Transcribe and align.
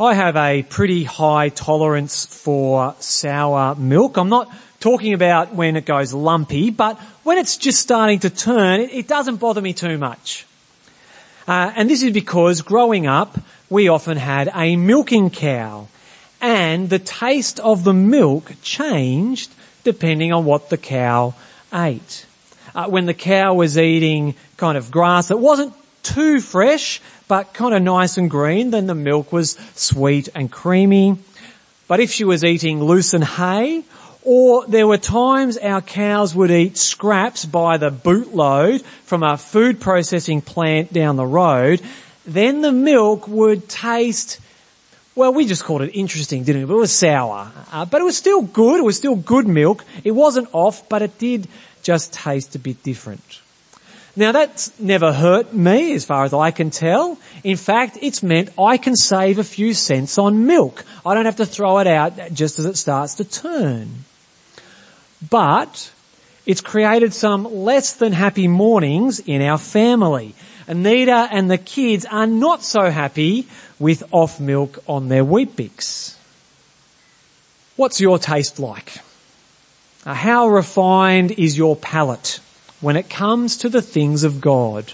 I 0.00 0.14
have 0.14 0.36
a 0.36 0.62
pretty 0.62 1.02
high 1.02 1.48
tolerance 1.48 2.24
for 2.24 2.94
sour 3.00 3.74
milk. 3.74 4.16
I'm 4.16 4.28
not 4.28 4.48
talking 4.78 5.12
about 5.12 5.52
when 5.52 5.74
it 5.74 5.86
goes 5.86 6.14
lumpy, 6.14 6.70
but 6.70 6.96
when 7.24 7.36
it's 7.36 7.56
just 7.56 7.80
starting 7.80 8.20
to 8.20 8.30
turn, 8.30 8.80
it, 8.80 9.08
doesn't 9.08 9.38
bother 9.38 9.60
me 9.60 9.72
too 9.72 9.98
much. 9.98 10.46
Uh, 11.48 11.72
and 11.74 11.90
this 11.90 12.04
is 12.04 12.12
because 12.12 12.62
growing 12.62 13.08
up, 13.08 13.40
we 13.68 13.88
often 13.88 14.16
had 14.16 14.48
a 14.54 14.76
milking 14.76 15.30
cow, 15.30 15.88
and 16.40 16.88
the 16.88 17.00
taste 17.00 17.58
of 17.58 17.82
the 17.82 17.92
milk 17.92 18.52
changed 18.62 19.52
depending 19.82 20.32
on 20.32 20.44
what 20.44 20.70
the 20.70 20.78
cow 20.78 21.34
ate. 21.74 22.24
Uh, 22.72 22.86
when 22.86 23.06
the 23.06 23.14
cow 23.14 23.52
was 23.54 23.76
eating 23.76 24.36
kind 24.58 24.78
of 24.78 24.92
grass 24.92 25.26
that 25.26 25.38
wasn't 25.38 25.74
too 26.04 26.40
fresh, 26.40 27.00
but 27.28 27.52
kind 27.52 27.74
of 27.74 27.82
nice 27.82 28.16
and 28.16 28.30
green, 28.30 28.70
then 28.70 28.86
the 28.86 28.94
milk 28.94 29.32
was 29.32 29.52
sweet 29.74 30.28
and 30.34 30.50
creamy. 30.50 31.18
But 31.86 32.00
if 32.00 32.10
she 32.10 32.24
was 32.24 32.42
eating 32.42 32.82
lucerne 32.82 33.22
hay, 33.22 33.84
or 34.22 34.66
there 34.66 34.86
were 34.86 34.98
times 34.98 35.56
our 35.56 35.80
cows 35.80 36.34
would 36.34 36.50
eat 36.50 36.76
scraps 36.76 37.46
by 37.46 37.76
the 37.76 37.90
bootload 37.90 38.82
from 39.04 39.22
a 39.22 39.38
food 39.38 39.80
processing 39.80 40.42
plant 40.42 40.92
down 40.92 41.16
the 41.16 41.26
road, 41.26 41.80
then 42.26 42.60
the 42.60 42.72
milk 42.72 43.26
would 43.26 43.68
taste, 43.68 44.38
well, 45.14 45.32
we 45.32 45.46
just 45.46 45.64
called 45.64 45.82
it 45.82 45.92
interesting, 45.94 46.44
didn't 46.44 46.62
we? 46.62 46.66
But 46.66 46.74
it 46.74 46.80
was 46.80 46.92
sour. 46.92 47.50
Uh, 47.72 47.86
but 47.86 48.02
it 48.02 48.04
was 48.04 48.18
still 48.18 48.42
good. 48.42 48.80
It 48.80 48.84
was 48.84 48.98
still 48.98 49.16
good 49.16 49.46
milk. 49.46 49.84
It 50.04 50.10
wasn't 50.10 50.48
off, 50.52 50.88
but 50.90 51.00
it 51.00 51.18
did 51.18 51.48
just 51.82 52.12
taste 52.12 52.54
a 52.54 52.58
bit 52.58 52.82
different. 52.82 53.40
Now 54.18 54.32
that's 54.32 54.76
never 54.80 55.12
hurt 55.12 55.54
me 55.54 55.94
as 55.94 56.04
far 56.04 56.24
as 56.24 56.34
I 56.34 56.50
can 56.50 56.70
tell. 56.70 57.16
In 57.44 57.56
fact, 57.56 57.98
it's 58.02 58.20
meant 58.20 58.50
I 58.58 58.76
can 58.76 58.96
save 58.96 59.38
a 59.38 59.44
few 59.44 59.74
cents 59.74 60.18
on 60.18 60.44
milk. 60.44 60.84
I 61.06 61.14
don't 61.14 61.26
have 61.26 61.36
to 61.36 61.46
throw 61.46 61.78
it 61.78 61.86
out 61.86 62.32
just 62.32 62.58
as 62.58 62.66
it 62.66 62.76
starts 62.76 63.14
to 63.16 63.24
turn. 63.24 64.04
But 65.30 65.92
it's 66.46 66.60
created 66.60 67.14
some 67.14 67.44
less 67.44 67.94
than 67.94 68.12
happy 68.12 68.48
mornings 68.48 69.20
in 69.20 69.40
our 69.40 69.56
family. 69.56 70.34
Anita 70.66 71.28
and 71.30 71.48
the 71.48 71.56
kids 71.56 72.04
are 72.04 72.26
not 72.26 72.64
so 72.64 72.90
happy 72.90 73.46
with 73.78 74.02
off 74.10 74.40
milk 74.40 74.82
on 74.88 75.06
their 75.08 75.24
Weet-Bix. 75.24 76.16
What's 77.76 78.00
your 78.00 78.18
taste 78.18 78.58
like? 78.58 78.98
How 80.04 80.48
refined 80.48 81.30
is 81.30 81.56
your 81.56 81.76
palate? 81.76 82.40
When 82.80 82.96
it 82.96 83.10
comes 83.10 83.58
to 83.58 83.68
the 83.68 83.82
things 83.82 84.24
of 84.24 84.40
God? 84.40 84.92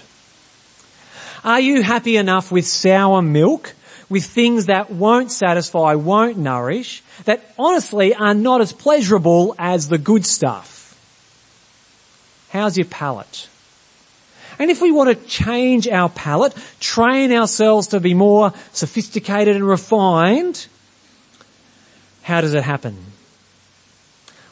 Are 1.43 1.59
you 1.59 1.83
happy 1.83 2.17
enough 2.17 2.51
with 2.51 2.65
sour 2.65 3.21
milk, 3.21 3.73
with 4.09 4.25
things 4.25 4.65
that 4.65 4.89
won't 4.89 5.31
satisfy, 5.31 5.93
won't 5.95 6.37
nourish, 6.37 7.03
that 7.25 7.43
honestly 7.57 8.15
are 8.15 8.33
not 8.33 8.61
as 8.61 8.73
pleasurable 8.73 9.55
as 9.59 9.87
the 9.87 9.97
good 9.97 10.25
stuff? 10.25 10.97
How's 12.49 12.77
your 12.77 12.85
palate? 12.87 13.47
And 14.57 14.71
if 14.71 14.81
we 14.81 14.91
want 14.91 15.09
to 15.09 15.27
change 15.27 15.87
our 15.87 16.09
palate, 16.09 16.55
train 16.79 17.31
ourselves 17.31 17.87
to 17.87 17.99
be 17.99 18.13
more 18.13 18.53
sophisticated 18.71 19.55
and 19.55 19.67
refined, 19.67 20.67
how 22.23 22.41
does 22.41 22.53
it 22.53 22.63
happen? 22.63 22.97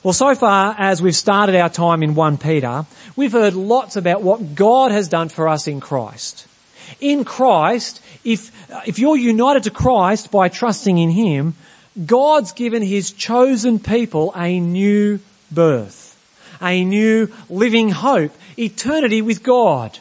Well, 0.04 0.12
so 0.12 0.36
far 0.36 0.76
as 0.78 1.02
we've 1.02 1.16
started 1.16 1.56
our 1.56 1.70
time 1.70 2.04
in 2.04 2.14
1 2.14 2.38
Peter, 2.38 2.86
we've 3.16 3.32
heard 3.32 3.54
lots 3.54 3.96
about 3.96 4.22
what 4.22 4.54
God 4.54 4.92
has 4.92 5.08
done 5.08 5.30
for 5.30 5.48
us 5.48 5.66
in 5.66 5.80
Christ. 5.80 6.46
In 7.00 7.24
Christ, 7.24 8.02
if, 8.26 8.52
if 8.86 9.00
you're 9.00 9.16
united 9.16 9.64
to 9.64 9.72
Christ 9.72 10.30
by 10.30 10.50
trusting 10.50 10.98
in 10.98 11.10
Him, 11.10 11.56
God's 12.06 12.52
given 12.52 12.82
His 12.82 13.14
chosen 13.14 13.80
people 13.80 14.34
a 14.36 14.60
new 14.60 15.22
birth, 15.50 16.20
a 16.62 16.84
new 16.84 17.32
living 17.50 17.90
hope, 17.90 18.34
eternity 18.60 19.22
with 19.22 19.42
God. 19.42 20.00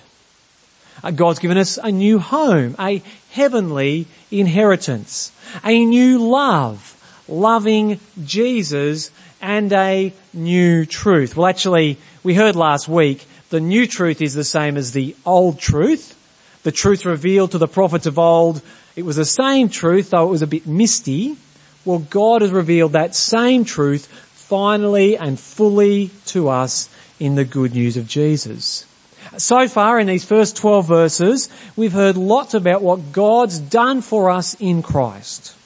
Uh, 1.04 1.12
God's 1.12 1.38
given 1.38 1.58
us 1.58 1.78
a 1.80 1.92
new 1.92 2.18
home, 2.18 2.74
a 2.80 3.04
heavenly 3.30 4.06
inheritance, 4.32 5.30
a 5.62 5.86
new 5.86 6.18
love, 6.18 6.98
loving 7.28 8.00
Jesus 8.24 9.12
and 9.42 9.72
a 9.72 10.12
new 10.32 10.86
truth. 10.86 11.36
Well 11.36 11.48
actually, 11.48 11.98
we 12.22 12.34
heard 12.34 12.56
last 12.56 12.88
week, 12.88 13.26
the 13.50 13.60
new 13.60 13.86
truth 13.86 14.22
is 14.22 14.32
the 14.32 14.44
same 14.44 14.76
as 14.76 14.92
the 14.92 15.14
old 15.26 15.58
truth. 15.58 16.18
The 16.62 16.72
truth 16.72 17.04
revealed 17.04 17.50
to 17.50 17.58
the 17.58 17.68
prophets 17.68 18.06
of 18.06 18.18
old, 18.18 18.62
it 18.94 19.04
was 19.04 19.16
the 19.16 19.24
same 19.24 19.68
truth, 19.68 20.10
though 20.10 20.28
it 20.28 20.30
was 20.30 20.42
a 20.42 20.46
bit 20.46 20.66
misty. 20.66 21.36
Well, 21.84 21.98
God 21.98 22.42
has 22.42 22.50
revealed 22.50 22.92
that 22.92 23.14
same 23.14 23.64
truth 23.64 24.06
finally 24.06 25.16
and 25.16 25.40
fully 25.40 26.10
to 26.26 26.48
us 26.48 26.88
in 27.18 27.34
the 27.34 27.44
good 27.44 27.74
news 27.74 27.96
of 27.96 28.06
Jesus. 28.06 28.86
So 29.38 29.66
far 29.66 29.98
in 29.98 30.06
these 30.06 30.24
first 30.24 30.56
12 30.56 30.86
verses, 30.86 31.48
we've 31.74 31.92
heard 31.92 32.16
lots 32.16 32.52
about 32.54 32.82
what 32.82 33.12
God's 33.12 33.58
done 33.58 34.02
for 34.02 34.30
us 34.30 34.54
in 34.60 34.82
Christ. 34.82 35.56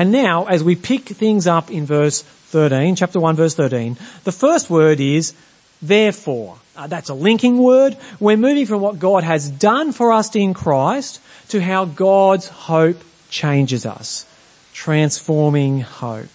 And 0.00 0.12
now, 0.12 0.46
as 0.46 0.64
we 0.64 0.76
pick 0.76 1.04
things 1.04 1.46
up 1.46 1.70
in 1.70 1.84
verse 1.84 2.22
13, 2.22 2.96
chapter 2.96 3.20
1 3.20 3.36
verse 3.36 3.54
13, 3.54 3.98
the 4.24 4.32
first 4.32 4.70
word 4.70 4.98
is 4.98 5.34
therefore. 5.82 6.56
Uh, 6.74 6.86
that's 6.86 7.10
a 7.10 7.14
linking 7.14 7.58
word. 7.58 7.98
We're 8.18 8.38
moving 8.38 8.64
from 8.64 8.80
what 8.80 8.98
God 8.98 9.24
has 9.24 9.50
done 9.50 9.92
for 9.92 10.12
us 10.12 10.34
in 10.34 10.54
Christ 10.54 11.20
to 11.50 11.60
how 11.60 11.84
God's 11.84 12.48
hope 12.48 12.96
changes 13.28 13.84
us. 13.84 14.24
Transforming 14.72 15.82
hope. 15.82 16.30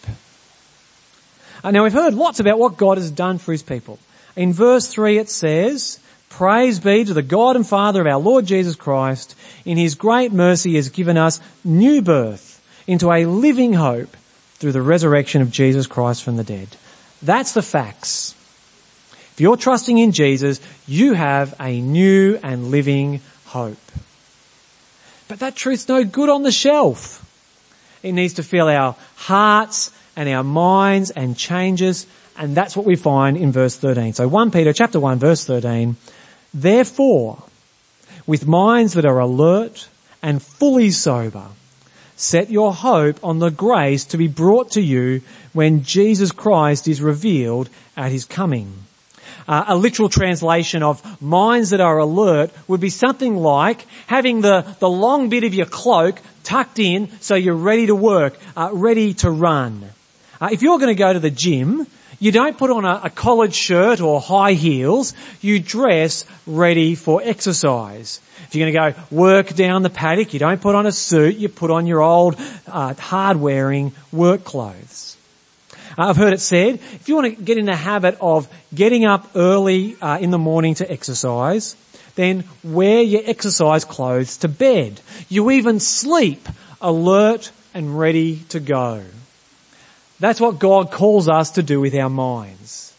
Uh, 1.64 1.72
now 1.72 1.86
we've 1.86 1.92
heard 1.92 2.14
lots 2.14 2.40
about 2.40 2.60
what 2.60 2.78
God 2.78 3.00
has 3.00 3.10
done 3.10 3.40
for 3.40 3.52
his 3.52 3.64
people. 3.64 3.98
In 4.36 4.54
verse 4.54 4.94
3 4.94 5.18
it 5.18 5.30
says, 5.32 5.98
Praise 6.30 6.80
be 6.80 7.04
to 7.04 7.16
the 7.16 7.24
God 7.24 7.56
and 7.56 7.66
Father 7.66 8.02
of 8.02 8.06
our 8.06 8.20
Lord 8.20 8.46
Jesus 8.46 8.76
Christ. 8.76 9.36
In 9.66 9.76
his 9.76 9.96
great 9.96 10.32
mercy 10.32 10.76
has 10.76 10.90
given 10.90 11.18
us 11.18 11.40
new 11.64 12.04
birth 12.04 12.55
into 12.88 13.12
a 13.12 13.26
living 13.26 13.74
hope 13.74 14.16
through 14.56 14.72
the 14.72 14.82
resurrection 14.82 15.42
of 15.42 15.52
Jesus 15.52 15.88
Christ 15.88 16.24
from 16.24 16.38
the 16.38 16.44
dead. 16.44 16.70
That's 17.22 17.54
the 17.54 17.62
facts. 17.62 18.36
If 19.34 19.42
you're 19.42 19.58
trusting 19.58 19.98
in 19.98 20.12
Jesus, 20.12 20.62
you 20.88 21.14
have 21.14 21.56
a 21.60 21.82
new 21.82 22.40
and 22.42 22.72
living 22.72 23.20
hope. 23.48 23.78
But 25.28 25.40
that 25.40 25.56
truth's 25.56 25.88
no 25.90 26.04
good 26.04 26.30
on 26.30 26.44
the 26.44 26.52
shelf. 26.52 27.22
It 28.04 28.14
needs 28.14 28.36
to 28.36 28.44
fill 28.44 28.68
our 28.68 28.96
hearts 29.16 29.92
and 30.16 30.30
our 30.30 30.44
minds 30.44 31.12
and 31.12 31.36
changes, 31.36 32.06
and 32.38 32.56
that's 32.56 32.78
what 32.78 32.86
we 32.86 32.96
find 32.96 33.36
in 33.36 33.52
verse 33.52 33.76
13. 33.76 34.14
So 34.14 34.28
1 34.28 34.52
Peter 34.52 34.72
chapter 34.72 35.00
1 35.00 35.20
verse 35.20 35.44
13, 35.44 35.98
therefore, 36.54 37.44
with 38.26 38.48
minds 38.48 38.94
that 38.94 39.06
are 39.06 39.20
alert 39.20 39.90
and 40.22 40.42
fully 40.42 40.92
sober, 40.92 41.48
Set 42.16 42.50
your 42.50 42.74
hope 42.74 43.22
on 43.24 43.40
the 43.40 43.52
grace 43.52 44.06
to 44.06 44.18
be 44.18 44.28
brought 44.28 44.72
to 44.72 44.82
you 44.82 45.22
when 45.54 45.84
Jesus 45.84 46.32
Christ 46.32 46.88
is 46.88 47.02
revealed 47.02 47.70
at 47.98 48.12
his 48.12 48.26
coming. 48.26 48.72
Uh, 49.48 49.66
a 49.68 49.76
literal 49.76 50.10
translation 50.10 50.82
of 50.82 51.22
minds 51.22 51.70
that 51.70 51.82
are 51.82 52.00
alert 52.00 52.52
would 52.68 52.82
be 52.82 52.90
something 52.90 53.36
like 53.36 53.86
having 54.08 54.42
the, 54.42 54.66
the 54.80 54.90
long 54.90 55.30
bit 55.30 55.44
of 55.44 55.54
your 55.54 55.68
cloak 55.68 56.20
tucked 56.44 56.80
in 56.80 57.10
so 57.20 57.36
you're 57.36 57.54
ready 57.54 57.88
to 57.88 57.96
work, 57.96 58.40
uh, 58.56 58.70
ready 58.72 59.14
to 59.14 59.30
run. 59.30 59.90
Uh, 60.42 60.50
if 60.52 60.62
you're 60.62 60.80
going 60.80 60.96
to 60.96 60.96
go 60.96 61.14
to 61.14 61.20
the 61.20 61.30
gym, 61.30 61.86
you 62.26 62.32
don't 62.32 62.58
put 62.58 62.72
on 62.72 62.86
a, 62.86 63.02
a 63.04 63.10
collared 63.12 63.54
shirt 63.54 64.02
or 64.02 64.20
high 64.20 64.54
heels. 64.54 65.14
You 65.42 65.60
dress 65.60 66.26
ready 66.48 66.96
for 66.96 67.22
exercise. 67.24 68.20
If 68.48 68.56
you're 68.56 68.72
going 68.72 68.94
to 68.94 69.00
go 69.00 69.16
work 69.16 69.54
down 69.54 69.84
the 69.84 69.92
paddock, 69.92 70.34
you 70.34 70.40
don't 70.40 70.60
put 70.60 70.74
on 70.74 70.88
a 70.88 70.92
suit, 70.92 71.36
you 71.36 71.50
put 71.50 71.70
on 71.70 71.86
your 71.86 72.02
old, 72.02 72.36
uh, 72.66 72.96
hard-wearing 72.96 73.92
work 74.12 74.44
clothes. 74.44 75.18
Uh, 75.96 76.10
I've 76.10 76.18
heard 76.18 76.34
it 76.34 76.42
said, 76.42 76.76
if 76.76 77.08
you 77.08 77.14
want 77.14 77.38
to 77.38 77.44
get 77.44 77.60
in 77.60 77.66
the 77.66 77.76
habit 77.76 78.18
of 78.20 78.48
getting 78.74 79.06
up 79.06 79.30
early 79.36 79.96
uh, 80.02 80.18
in 80.18 80.32
the 80.32 80.40
morning 80.40 80.74
to 80.76 80.92
exercise, 80.92 81.76
then 82.16 82.44
wear 82.64 83.04
your 83.04 83.22
exercise 83.26 83.86
clothes 83.86 84.38
to 84.38 84.48
bed. 84.48 85.00
You 85.30 85.52
even 85.52 85.80
sleep 85.80 86.50
alert 86.82 87.52
and 87.76 88.00
ready 88.00 88.40
to 88.50 88.60
go. 88.60 89.04
That's 90.20 90.40
what 90.40 90.60
God 90.60 90.92
calls 90.92 91.28
us 91.28 91.52
to 91.52 91.64
do 91.64 91.82
with 91.82 91.94
our 91.96 92.10
minds. 92.10 92.94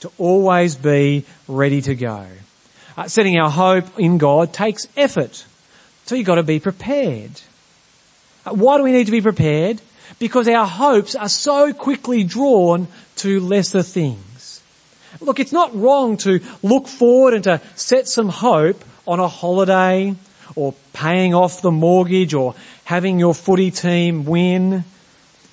To 0.00 0.12
always 0.18 0.76
be 0.76 1.24
ready 1.48 1.80
to 1.82 1.94
go. 1.94 2.26
Uh, 2.96 3.08
setting 3.08 3.38
our 3.38 3.50
hope 3.50 3.98
in 3.98 4.18
God 4.18 4.52
takes 4.52 4.86
effort. 4.96 5.44
So 6.04 6.14
you've 6.14 6.26
got 6.26 6.36
to 6.36 6.42
be 6.42 6.60
prepared. 6.60 7.40
Uh, 8.44 8.52
why 8.52 8.76
do 8.76 8.84
we 8.84 8.92
need 8.92 9.06
to 9.06 9.12
be 9.12 9.20
prepared? 9.20 9.80
Because 10.18 10.48
our 10.48 10.66
hopes 10.66 11.14
are 11.14 11.28
so 11.28 11.72
quickly 11.72 12.24
drawn 12.24 12.88
to 13.16 13.40
lesser 13.40 13.82
things. 13.82 14.62
Look, 15.20 15.40
it's 15.40 15.52
not 15.52 15.74
wrong 15.74 16.16
to 16.18 16.40
look 16.62 16.88
forward 16.88 17.34
and 17.34 17.44
to 17.44 17.60
set 17.74 18.06
some 18.08 18.28
hope 18.28 18.84
on 19.06 19.20
a 19.20 19.28
holiday 19.28 20.14
or 20.54 20.74
paying 20.92 21.34
off 21.34 21.62
the 21.62 21.70
mortgage 21.70 22.34
or 22.34 22.54
having 22.84 23.18
your 23.18 23.34
footy 23.34 23.70
team 23.70 24.24
win. 24.24 24.84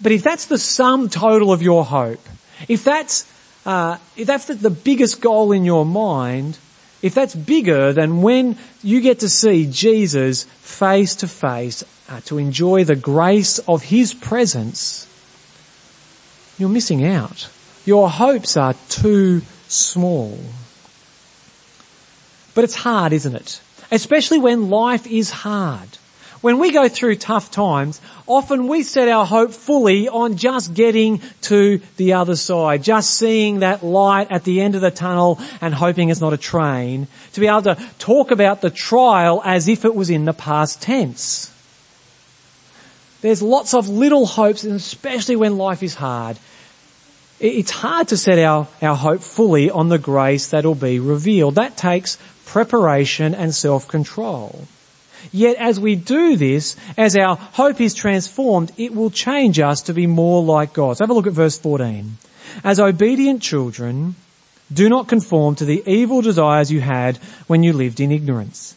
But 0.03 0.11
if 0.11 0.21
that's 0.21 0.45
the 0.47 0.57
sum 0.57 1.07
total 1.07 1.53
of 1.53 1.61
your 1.61 1.85
hope, 1.85 2.19
if 2.67 2.83
that's, 2.83 3.25
uh, 3.65 3.97
if 4.17 4.27
that's 4.27 4.45
the 4.45 4.69
biggest 4.69 5.21
goal 5.21 5.53
in 5.53 5.63
your 5.63 5.85
mind, 5.85 6.57
if 7.01 7.15
that's 7.15 7.33
bigger 7.33 7.93
than 7.93 8.21
when 8.21 8.57
you 8.83 8.99
get 8.99 9.19
to 9.19 9.29
see 9.29 9.65
Jesus 9.65 10.43
face 10.43 11.15
to 11.15 11.27
face 11.27 11.83
uh, 12.09 12.19
to 12.25 12.37
enjoy 12.37 12.83
the 12.83 12.97
grace 12.97 13.59
of 13.59 13.83
His 13.83 14.13
presence, 14.13 15.07
you're 16.59 16.69
missing 16.69 17.05
out. 17.05 17.49
Your 17.85 18.09
hopes 18.09 18.57
are 18.57 18.75
too 18.89 19.41
small. 19.69 20.37
But 22.53 22.65
it's 22.65 22.75
hard, 22.75 23.13
isn't 23.13 23.35
it? 23.35 23.61
Especially 23.89 24.37
when 24.37 24.69
life 24.69 25.07
is 25.07 25.29
hard. 25.29 25.97
When 26.43 26.59
we 26.59 26.73
go 26.73 26.89
through 26.89 27.15
tough 27.15 27.51
times, 27.51 28.01
often 28.27 28.67
we 28.67 28.83
set 28.83 29.07
our 29.07 29.25
hope 29.25 29.53
fully 29.53 30.09
on 30.09 30.35
just 30.35 30.73
getting 30.73 31.21
to 31.43 31.79
the 31.95 32.15
other 32.15 32.35
side, 32.35 32.83
just 32.83 33.13
seeing 33.13 33.59
that 33.59 33.81
light 33.81 34.29
at 34.29 34.43
the 34.43 34.59
end 34.59 34.75
of 34.75 34.81
the 34.81 34.91
tunnel 34.91 35.39
and 35.61 35.73
hoping 35.73 36.09
it's 36.09 36.19
not 36.19 36.33
a 36.33 36.37
train, 36.37 37.07
to 37.31 37.39
be 37.39 37.47
able 37.47 37.61
to 37.61 37.77
talk 37.97 38.31
about 38.31 38.59
the 38.59 38.69
trial 38.69 39.41
as 39.45 39.69
if 39.69 39.85
it 39.85 39.95
was 39.95 40.09
in 40.09 40.25
the 40.25 40.33
past 40.33 40.81
tense. 40.81 41.49
There's 43.21 43.41
lots 43.41 43.73
of 43.73 43.87
little 43.87 44.25
hopes, 44.25 44.65
and 44.65 44.73
especially 44.73 45.37
when 45.37 45.57
life 45.57 45.81
is 45.81 45.95
hard, 45.95 46.37
it's 47.39 47.71
hard 47.71 48.09
to 48.09 48.17
set 48.17 48.37
our, 48.37 48.67
our 48.81 48.97
hope 48.97 49.21
fully 49.21 49.71
on 49.71 49.87
the 49.87 49.97
grace 49.97 50.49
that'll 50.49 50.75
be 50.75 50.99
revealed. 50.99 51.55
That 51.55 51.77
takes 51.77 52.17
preparation 52.45 53.33
and 53.33 53.55
self-control. 53.55 54.67
Yet 55.31 55.57
as 55.57 55.79
we 55.79 55.95
do 55.95 56.35
this, 56.35 56.75
as 56.97 57.15
our 57.15 57.35
hope 57.35 57.79
is 57.81 57.93
transformed, 57.93 58.71
it 58.77 58.93
will 58.93 59.09
change 59.09 59.59
us 59.59 59.83
to 59.83 59.93
be 59.93 60.07
more 60.07 60.43
like 60.43 60.73
God. 60.73 60.97
So 60.97 61.03
have 61.03 61.09
a 61.09 61.13
look 61.13 61.27
at 61.27 61.33
verse 61.33 61.57
14. 61.57 62.17
As 62.63 62.79
obedient 62.79 63.41
children, 63.41 64.15
do 64.71 64.89
not 64.89 65.07
conform 65.07 65.55
to 65.55 65.65
the 65.65 65.83
evil 65.85 66.21
desires 66.21 66.71
you 66.71 66.81
had 66.81 67.17
when 67.47 67.63
you 67.63 67.73
lived 67.73 67.99
in 67.99 68.11
ignorance. 68.11 68.75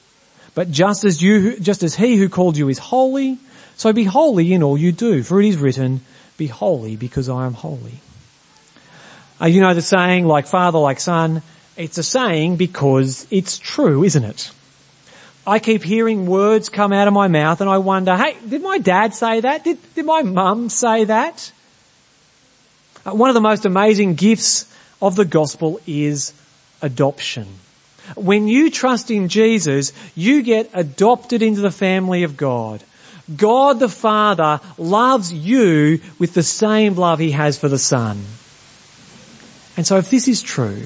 But 0.55 0.71
just 0.71 1.05
as 1.05 1.23
you, 1.23 1.59
just 1.59 1.83
as 1.83 1.95
he 1.95 2.17
who 2.17 2.29
called 2.29 2.57
you 2.57 2.69
is 2.69 2.79
holy, 2.79 3.39
so 3.77 3.93
be 3.93 4.05
holy 4.05 4.53
in 4.53 4.63
all 4.63 4.79
you 4.79 4.93
do. 4.93 5.23
For 5.23 5.41
it 5.41 5.49
is 5.49 5.59
written, 5.59 6.01
be 6.39 6.47
holy 6.47 6.97
because 6.97 7.29
I 7.29 7.47
am 7.47 7.55
holy. 7.55 8.01
Uh, 9.41 9.47
you 9.47 9.61
know 9.61 9.75
the 9.75 9.83
saying, 9.83 10.27
like 10.27 10.47
father, 10.47 10.79
like 10.79 11.01
son. 11.01 11.43
It's 11.77 11.99
a 11.99 12.03
saying 12.03 12.57
because 12.57 13.27
it's 13.31 13.59
true, 13.59 14.03
isn't 14.03 14.25
it? 14.25 14.51
I 15.47 15.61
keep 15.61 15.85
hearing 15.85 16.27
words 16.27 16.69
come 16.69 16.93
out 16.93 17.07
of 17.07 17.15
my 17.15 17.29
mouth 17.29 17.61
and 17.61 17.71
I 17.71 17.79
wonder, 17.79 18.17
hey, 18.17 18.37
did 18.49 18.63
my 18.63 18.79
dad 18.79 19.15
say 19.15 19.41
that? 19.41 19.63
Did, 19.63 19.79
did 19.95 20.05
my 20.05 20.23
mum 20.23 20.69
say 20.69 21.05
that? 21.05 21.53
Uh, 23.05 23.13
one 23.13 23.31
of 23.31 23.35
the 23.35 23.41
most 23.41 23.65
amazing 23.65 24.17
gifts 24.17 24.67
of 25.01 25.15
the 25.15 25.25
gospel 25.25 25.81
is 25.87 26.33
adoption. 26.83 27.47
When 28.17 28.49
you 28.49 28.71
trust 28.71 29.11
in 29.11 29.29
Jesus, 29.29 29.93
you 30.17 30.43
get 30.43 30.71
adopted 30.75 31.43
into 31.43 31.61
the 31.61 31.71
family 31.71 32.25
of 32.25 32.37
God. 32.37 32.83
God 33.35 33.79
the 33.79 33.89
Father 33.89 34.61
loves 34.79 35.33
you 35.33 36.01
with 36.19 36.35
the 36.35 36.43
same 36.43 36.95
love 36.95 37.19
He 37.19 37.33
has 37.33 37.59
for 37.59 37.69
the 37.69 37.79
Son. 37.79 38.25
And 39.77 39.87
so 39.87 39.97
if 39.97 40.11
this 40.11 40.27
is 40.27 40.43
true, 40.43 40.83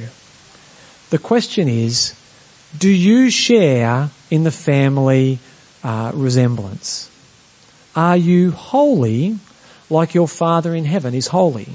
the 1.10 1.18
question 1.18 1.68
is, 1.68 2.14
do 2.76 2.88
you 2.88 3.30
share 3.30 4.10
in 4.30 4.44
the 4.44 4.50
family 4.50 5.38
uh, 5.82 6.12
resemblance? 6.14 7.10
Are 7.96 8.16
you 8.16 8.52
holy 8.52 9.38
like 9.88 10.14
your 10.14 10.28
Father 10.28 10.74
in 10.74 10.84
heaven 10.84 11.14
is 11.14 11.28
holy? 11.28 11.68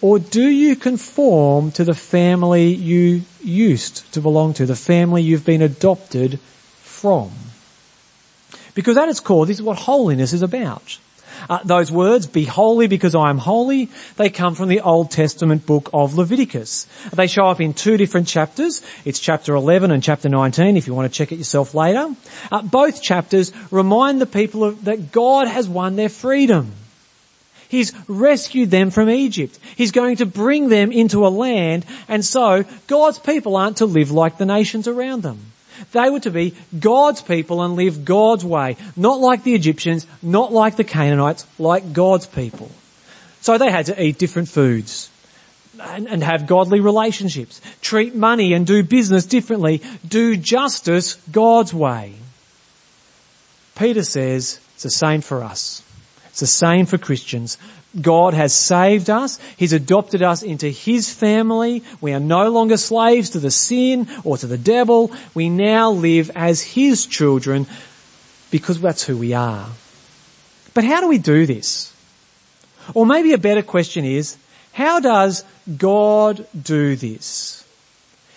Or 0.00 0.18
do 0.18 0.42
you 0.42 0.74
conform 0.74 1.70
to 1.72 1.84
the 1.84 1.94
family 1.94 2.74
you 2.74 3.22
used 3.42 4.12
to 4.14 4.20
belong 4.20 4.54
to, 4.54 4.66
the 4.66 4.74
family 4.74 5.22
you've 5.22 5.44
been 5.44 5.62
adopted 5.62 6.40
from? 6.80 7.30
Because 8.74 8.96
at 8.96 9.08
its 9.08 9.20
core, 9.20 9.46
this 9.46 9.58
is 9.58 9.62
what 9.62 9.78
holiness 9.78 10.32
is 10.32 10.42
about. 10.42 10.98
Uh, 11.48 11.60
those 11.64 11.90
words, 11.90 12.26
be 12.26 12.44
holy 12.44 12.86
because 12.86 13.14
I 13.14 13.30
am 13.30 13.38
holy, 13.38 13.88
they 14.16 14.30
come 14.30 14.54
from 14.54 14.68
the 14.68 14.80
Old 14.80 15.10
Testament 15.10 15.66
book 15.66 15.90
of 15.92 16.14
Leviticus. 16.14 16.86
They 17.12 17.26
show 17.26 17.46
up 17.46 17.60
in 17.60 17.74
two 17.74 17.96
different 17.96 18.28
chapters. 18.28 18.82
It's 19.04 19.20
chapter 19.20 19.54
11 19.54 19.90
and 19.90 20.02
chapter 20.02 20.28
19 20.28 20.76
if 20.76 20.86
you 20.86 20.94
want 20.94 21.12
to 21.12 21.16
check 21.16 21.32
it 21.32 21.36
yourself 21.36 21.74
later. 21.74 22.14
Uh, 22.50 22.62
both 22.62 23.02
chapters 23.02 23.52
remind 23.70 24.20
the 24.20 24.26
people 24.26 24.64
of, 24.64 24.84
that 24.84 25.12
God 25.12 25.48
has 25.48 25.68
won 25.68 25.96
their 25.96 26.08
freedom. 26.08 26.72
He's 27.68 27.94
rescued 28.06 28.70
them 28.70 28.90
from 28.90 29.08
Egypt. 29.08 29.58
He's 29.76 29.92
going 29.92 30.16
to 30.16 30.26
bring 30.26 30.68
them 30.68 30.92
into 30.92 31.26
a 31.26 31.28
land 31.28 31.86
and 32.06 32.24
so 32.24 32.64
God's 32.86 33.18
people 33.18 33.56
aren't 33.56 33.78
to 33.78 33.86
live 33.86 34.10
like 34.10 34.36
the 34.36 34.44
nations 34.44 34.86
around 34.86 35.22
them. 35.22 35.51
They 35.90 36.10
were 36.10 36.20
to 36.20 36.30
be 36.30 36.54
God's 36.78 37.20
people 37.20 37.62
and 37.62 37.74
live 37.74 38.04
God's 38.04 38.44
way. 38.44 38.76
Not 38.96 39.20
like 39.20 39.42
the 39.42 39.54
Egyptians, 39.54 40.06
not 40.22 40.52
like 40.52 40.76
the 40.76 40.84
Canaanites, 40.84 41.46
like 41.58 41.92
God's 41.92 42.26
people. 42.26 42.70
So 43.40 43.58
they 43.58 43.70
had 43.70 43.86
to 43.86 44.02
eat 44.02 44.18
different 44.18 44.48
foods 44.48 45.10
and, 45.80 46.22
have 46.22 46.46
godly 46.46 46.80
relationships, 46.80 47.60
treat 47.80 48.14
money 48.14 48.52
and 48.52 48.66
do 48.66 48.82
business 48.82 49.26
differently, 49.26 49.82
do 50.06 50.36
justice 50.36 51.14
God's 51.30 51.74
way. 51.74 52.14
Peter 53.76 54.04
says 54.04 54.60
it's 54.74 54.84
the 54.84 54.90
same 54.90 55.20
for 55.20 55.42
us. 55.42 55.82
It's 56.28 56.40
the 56.40 56.46
same 56.46 56.86
for 56.86 56.98
Christians. 56.98 57.58
God 58.00 58.34
has 58.34 58.54
saved 58.54 59.10
us. 59.10 59.38
He's 59.56 59.72
adopted 59.72 60.22
us 60.22 60.42
into 60.42 60.68
His 60.68 61.12
family. 61.12 61.82
We 62.00 62.12
are 62.12 62.20
no 62.20 62.50
longer 62.50 62.76
slaves 62.76 63.30
to 63.30 63.38
the 63.38 63.50
sin 63.50 64.08
or 64.24 64.38
to 64.38 64.46
the 64.46 64.58
devil. 64.58 65.12
We 65.34 65.48
now 65.48 65.90
live 65.90 66.30
as 66.34 66.62
His 66.62 67.06
children 67.06 67.66
because 68.50 68.80
that's 68.80 69.04
who 69.04 69.18
we 69.18 69.34
are. 69.34 69.68
But 70.74 70.84
how 70.84 71.00
do 71.00 71.08
we 71.08 71.18
do 71.18 71.44
this? 71.46 71.92
Or 72.94 73.04
maybe 73.04 73.32
a 73.32 73.38
better 73.38 73.62
question 73.62 74.04
is, 74.04 74.36
how 74.72 75.00
does 75.00 75.44
God 75.76 76.46
do 76.60 76.96
this? 76.96 77.64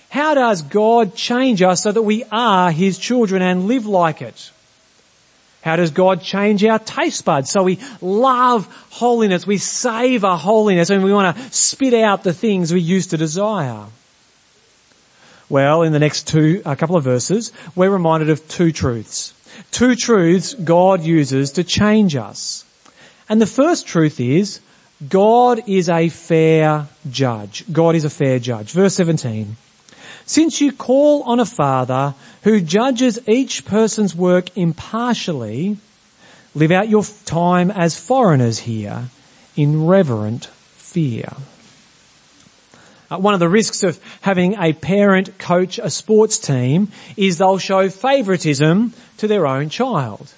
How 0.09 0.33
does 0.33 0.61
God 0.61 1.15
change 1.15 1.61
us 1.61 1.83
so 1.83 1.91
that 1.91 2.01
we 2.01 2.23
are 2.31 2.71
His 2.71 2.97
children 2.97 3.41
and 3.41 3.67
live 3.67 3.85
like 3.85 4.21
it? 4.21 4.51
How 5.65 5.75
does 5.75 5.89
God 5.89 6.21
change 6.21 6.63
our 6.63 6.77
taste 6.77 7.25
buds? 7.25 7.49
So 7.49 7.63
we 7.63 7.79
love 7.99 8.67
holiness, 8.91 9.47
we 9.47 9.57
savor 9.57 10.35
holiness 10.35 10.91
and 10.91 11.03
we 11.03 11.11
want 11.11 11.35
to 11.35 11.43
spit 11.51 11.95
out 11.95 12.23
the 12.23 12.33
things 12.33 12.71
we 12.71 12.81
used 12.81 13.09
to 13.09 13.17
desire. 13.17 13.85
Well, 15.49 15.81
in 15.81 15.91
the 15.91 15.97
next 15.97 16.27
two, 16.27 16.61
a 16.67 16.75
couple 16.75 16.95
of 16.95 17.03
verses, 17.03 17.51
we're 17.75 17.89
reminded 17.89 18.29
of 18.29 18.47
two 18.47 18.71
truths. 18.71 19.33
Two 19.71 19.95
truths 19.95 20.53
God 20.53 21.01
uses 21.01 21.53
to 21.53 21.63
change 21.63 22.15
us. 22.15 22.63
And 23.27 23.41
the 23.41 23.47
first 23.47 23.87
truth 23.87 24.19
is, 24.19 24.59
God 25.09 25.67
is 25.67 25.89
a 25.89 26.09
fair 26.09 26.85
judge. 27.09 27.65
God 27.71 27.95
is 27.95 28.05
a 28.05 28.09
fair 28.11 28.37
judge. 28.37 28.71
Verse 28.71 28.93
17. 28.93 29.57
Since 30.27 30.59
you 30.59 30.71
call 30.71 31.21
on 31.23 31.39
a 31.39 31.45
father 31.45 32.15
who 32.43 32.59
judges 32.59 33.19
each 33.27 33.63
person's 33.63 34.15
work 34.15 34.55
impartially, 34.57 35.77
live 36.55 36.71
out 36.71 36.89
your 36.89 37.03
time 37.25 37.69
as 37.69 37.99
foreigners 37.99 38.59
here 38.59 39.09
in 39.55 39.85
reverent 39.85 40.45
fear. 40.45 41.31
Uh, 43.11 43.19
one 43.19 43.35
of 43.35 43.39
the 43.39 43.49
risks 43.49 43.83
of 43.83 43.99
having 44.21 44.55
a 44.55 44.73
parent 44.73 45.37
coach 45.37 45.77
a 45.77 45.91
sports 45.91 46.39
team 46.39 46.91
is 47.15 47.37
they'll 47.37 47.59
show 47.59 47.87
favoritism 47.89 48.93
to 49.17 49.27
their 49.27 49.45
own 49.45 49.69
child. 49.69 50.33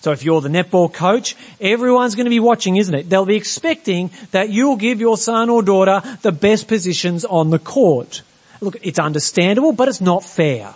So 0.00 0.12
if 0.12 0.24
you're 0.24 0.40
the 0.40 0.48
netball 0.48 0.92
coach, 0.92 1.36
everyone's 1.60 2.14
going 2.14 2.24
to 2.26 2.30
be 2.30 2.40
watching, 2.40 2.76
isn't 2.76 2.94
it? 2.94 3.10
They'll 3.10 3.26
be 3.26 3.36
expecting 3.36 4.10
that 4.30 4.48
you'll 4.48 4.76
give 4.76 5.00
your 5.00 5.18
son 5.18 5.50
or 5.50 5.62
daughter 5.62 6.00
the 6.22 6.32
best 6.32 6.68
positions 6.68 7.24
on 7.24 7.50
the 7.50 7.58
court. 7.58 8.22
Look, 8.60 8.76
it's 8.82 8.98
understandable, 8.98 9.72
but 9.72 9.88
it's 9.88 10.00
not 10.00 10.24
fair. 10.24 10.74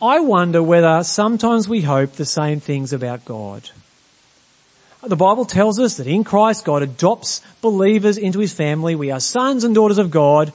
I 0.00 0.20
wonder 0.20 0.62
whether 0.62 1.04
sometimes 1.04 1.68
we 1.68 1.82
hope 1.82 2.12
the 2.12 2.24
same 2.24 2.60
things 2.60 2.92
about 2.92 3.24
God. 3.24 3.70
The 5.02 5.16
Bible 5.16 5.44
tells 5.44 5.80
us 5.80 5.96
that 5.96 6.06
in 6.06 6.22
Christ 6.22 6.64
God 6.64 6.82
adopts 6.82 7.40
believers 7.60 8.18
into 8.18 8.38
his 8.38 8.52
family. 8.52 8.94
We 8.94 9.10
are 9.10 9.20
sons 9.20 9.64
and 9.64 9.74
daughters 9.74 9.98
of 9.98 10.10
God. 10.10 10.52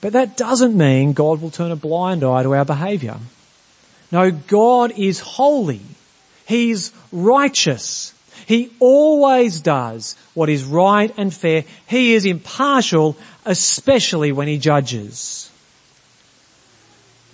But 0.00 0.12
that 0.14 0.36
doesn't 0.36 0.76
mean 0.76 1.12
God 1.12 1.42
will 1.42 1.50
turn 1.50 1.70
a 1.70 1.76
blind 1.76 2.24
eye 2.24 2.42
to 2.42 2.54
our 2.54 2.64
behaviour. 2.64 3.16
No, 4.10 4.30
God 4.30 4.92
is 4.96 5.20
holy. 5.20 5.82
He's 6.46 6.92
righteous. 7.12 8.14
He 8.48 8.72
always 8.80 9.60
does 9.60 10.16
what 10.32 10.48
is 10.48 10.64
right 10.64 11.12
and 11.18 11.34
fair. 11.34 11.64
He 11.86 12.14
is 12.14 12.24
impartial, 12.24 13.14
especially 13.44 14.32
when 14.32 14.48
he 14.48 14.56
judges. 14.56 15.50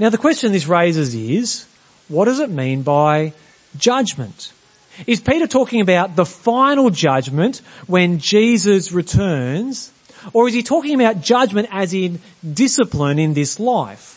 Now 0.01 0.11
the 0.11 0.19
question 0.19 0.51
this 0.51 0.67
raises 0.67 1.15
is, 1.15 1.67
what 2.09 2.25
does 2.25 2.41
it 2.41 2.51
mean 2.51 2.83
by 2.83 3.33
judgment? 3.77 4.53
Is 5.07 5.21
Peter 5.21 5.47
talking 5.47 5.81
about 5.81 6.17
the 6.17 6.27
final 6.27 6.91
judgment 6.91 7.63
when 7.87 8.19
Jesus 8.19 8.91
returns? 8.91 9.93
Or 10.33 10.49
is 10.49 10.55
he 10.55 10.65
talking 10.65 11.01
about 11.01 11.21
judgment 11.21 11.69
as 11.71 11.95
in 11.95 12.19
discipline 12.43 13.21
in 13.21 13.35
this 13.35 13.61
life? 13.61 14.14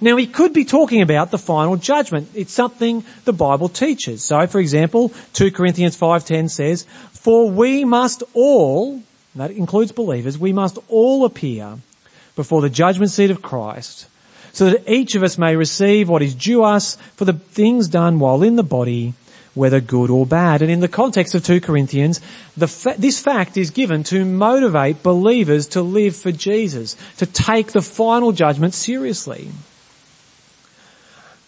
Now 0.00 0.16
he 0.16 0.26
could 0.26 0.52
be 0.52 0.64
talking 0.64 1.02
about 1.02 1.30
the 1.30 1.38
final 1.38 1.76
judgment. 1.76 2.30
It's 2.34 2.52
something 2.52 3.04
the 3.24 3.32
Bible 3.32 3.68
teaches. 3.68 4.22
So 4.22 4.46
for 4.46 4.60
example, 4.60 5.12
2 5.34 5.50
Corinthians 5.52 5.98
5.10 5.98 6.50
says, 6.50 6.84
For 7.12 7.50
we 7.50 7.84
must 7.84 8.22
all, 8.34 9.02
that 9.34 9.50
includes 9.50 9.92
believers, 9.92 10.38
we 10.38 10.52
must 10.52 10.78
all 10.88 11.24
appear 11.24 11.78
before 12.36 12.62
the 12.62 12.70
judgment 12.70 13.10
seat 13.10 13.30
of 13.30 13.42
Christ 13.42 14.06
so 14.52 14.70
that 14.70 14.88
each 14.88 15.14
of 15.14 15.22
us 15.22 15.38
may 15.38 15.56
receive 15.56 16.08
what 16.08 16.22
is 16.22 16.34
due 16.34 16.62
us 16.62 16.96
for 17.16 17.24
the 17.24 17.32
things 17.32 17.88
done 17.88 18.18
while 18.18 18.42
in 18.42 18.56
the 18.56 18.62
body, 18.62 19.14
whether 19.54 19.80
good 19.80 20.10
or 20.10 20.26
bad. 20.26 20.62
And 20.62 20.70
in 20.70 20.80
the 20.80 20.88
context 20.88 21.34
of 21.34 21.44
2 21.44 21.60
Corinthians, 21.60 22.20
fa- 22.58 22.94
this 22.98 23.18
fact 23.18 23.56
is 23.56 23.70
given 23.70 24.02
to 24.04 24.24
motivate 24.24 25.02
believers 25.02 25.66
to 25.68 25.82
live 25.82 26.14
for 26.14 26.32
Jesus, 26.32 26.96
to 27.16 27.26
take 27.26 27.72
the 27.72 27.82
final 27.82 28.32
judgment 28.32 28.74
seriously. 28.74 29.48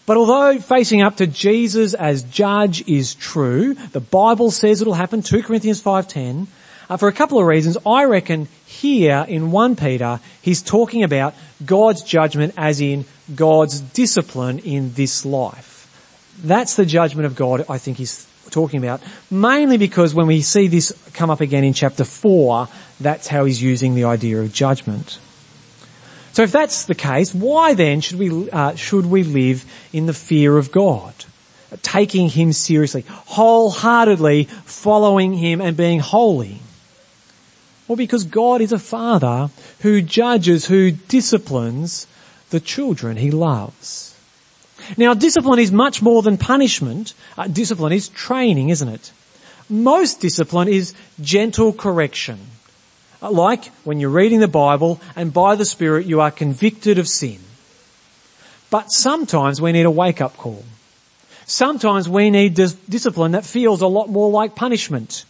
But 0.05 0.17
although 0.17 0.59
facing 0.59 1.01
up 1.01 1.17
to 1.17 1.27
Jesus 1.27 1.93
as 1.93 2.23
judge 2.23 2.87
is 2.87 3.15
true, 3.15 3.73
the 3.73 3.99
Bible 3.99 4.51
says 4.51 4.81
it'll 4.81 4.93
happen, 4.93 5.21
2 5.21 5.43
Corinthians 5.43 5.81
5.10, 5.81 6.47
uh, 6.89 6.97
for 6.97 7.07
a 7.07 7.13
couple 7.13 7.39
of 7.39 7.47
reasons, 7.47 7.77
I 7.85 8.05
reckon 8.05 8.47
here 8.65 9.25
in 9.27 9.51
1 9.51 9.75
Peter, 9.75 10.19
he's 10.41 10.61
talking 10.61 11.03
about 11.03 11.33
God's 11.65 12.03
judgment 12.03 12.53
as 12.57 12.79
in 12.79 13.05
God's 13.33 13.81
discipline 13.81 14.59
in 14.59 14.93
this 14.93 15.25
life. 15.25 15.73
That's 16.43 16.75
the 16.75 16.85
judgment 16.85 17.25
of 17.25 17.35
God 17.35 17.65
I 17.67 17.79
think 17.79 17.97
he's 17.97 18.27
talking 18.51 18.77
about. 18.77 19.01
Mainly 19.31 19.77
because 19.77 20.13
when 20.13 20.27
we 20.27 20.41
see 20.41 20.67
this 20.67 20.93
come 21.13 21.31
up 21.31 21.41
again 21.41 21.63
in 21.63 21.73
chapter 21.73 22.03
4, 22.03 22.67
that's 22.99 23.27
how 23.27 23.45
he's 23.45 23.61
using 23.61 23.95
the 23.95 24.03
idea 24.03 24.39
of 24.39 24.53
judgment. 24.53 25.19
So 26.35 26.43
if 26.43 26.51
that's 26.51 26.83
the 26.83 26.95
case, 26.95 27.33
why 27.33 27.75
then 27.75 28.01
should 28.01 28.19
we, 28.19 28.51
uh, 28.51 28.75
should 28.75 29.05
we 29.05 29.23
live 29.23 29.63
in 29.93 30.05
the 30.05 30.13
fear 30.13 30.57
of 30.57 30.69
God? 30.69 31.13
Taking 31.81 32.27
Him 32.27 32.51
seriously, 32.51 33.05
wholeheartedly 33.07 34.43
following 34.65 35.33
Him 35.33 35.61
and 35.61 35.77
being 35.77 36.01
holy. 36.01 36.59
Well, 37.87 37.95
because 37.95 38.25
God 38.25 38.59
is 38.59 38.73
a 38.73 38.77
father 38.77 39.49
who 39.79 40.01
judges, 40.01 40.65
who 40.65 40.91
disciplines 40.91 42.05
the 42.49 42.59
children 42.59 43.15
he 43.15 43.31
loves. 43.31 44.13
Now 44.97 45.13
discipline 45.13 45.59
is 45.59 45.71
much 45.71 46.01
more 46.01 46.21
than 46.21 46.37
punishment. 46.37 47.13
Uh, 47.37 47.47
discipline 47.47 47.93
is 47.93 48.09
training, 48.09 48.71
isn't 48.71 48.89
it? 48.89 49.13
Most 49.69 50.19
discipline 50.19 50.67
is 50.67 50.93
gentle 51.21 51.71
correction. 51.71 52.39
Uh, 53.25 53.31
like 53.31 53.65
when 53.83 53.99
you're 53.99 54.11
reading 54.11 54.39
the 54.39 54.47
Bible 54.47 55.01
and 55.15 55.33
by 55.33 55.55
the 55.55 55.65
Spirit 55.65 56.05
you 56.05 56.21
are 56.21 56.29
convicted 56.29 56.99
of 56.99 57.07
sin. 57.07 57.39
But 58.69 58.91
sometimes 58.91 59.59
we 59.59 59.71
need 59.71 59.87
a 59.87 59.91
wake 59.91 60.21
up 60.21 60.37
call. 60.37 60.63
Sometimes 61.47 62.07
we 62.07 62.29
need 62.29 62.53
dis- 62.53 62.73
discipline 62.73 63.31
that 63.31 63.43
feels 63.43 63.81
a 63.81 63.87
lot 63.87 64.09
more 64.09 64.29
like 64.29 64.55
punishment. 64.55 65.25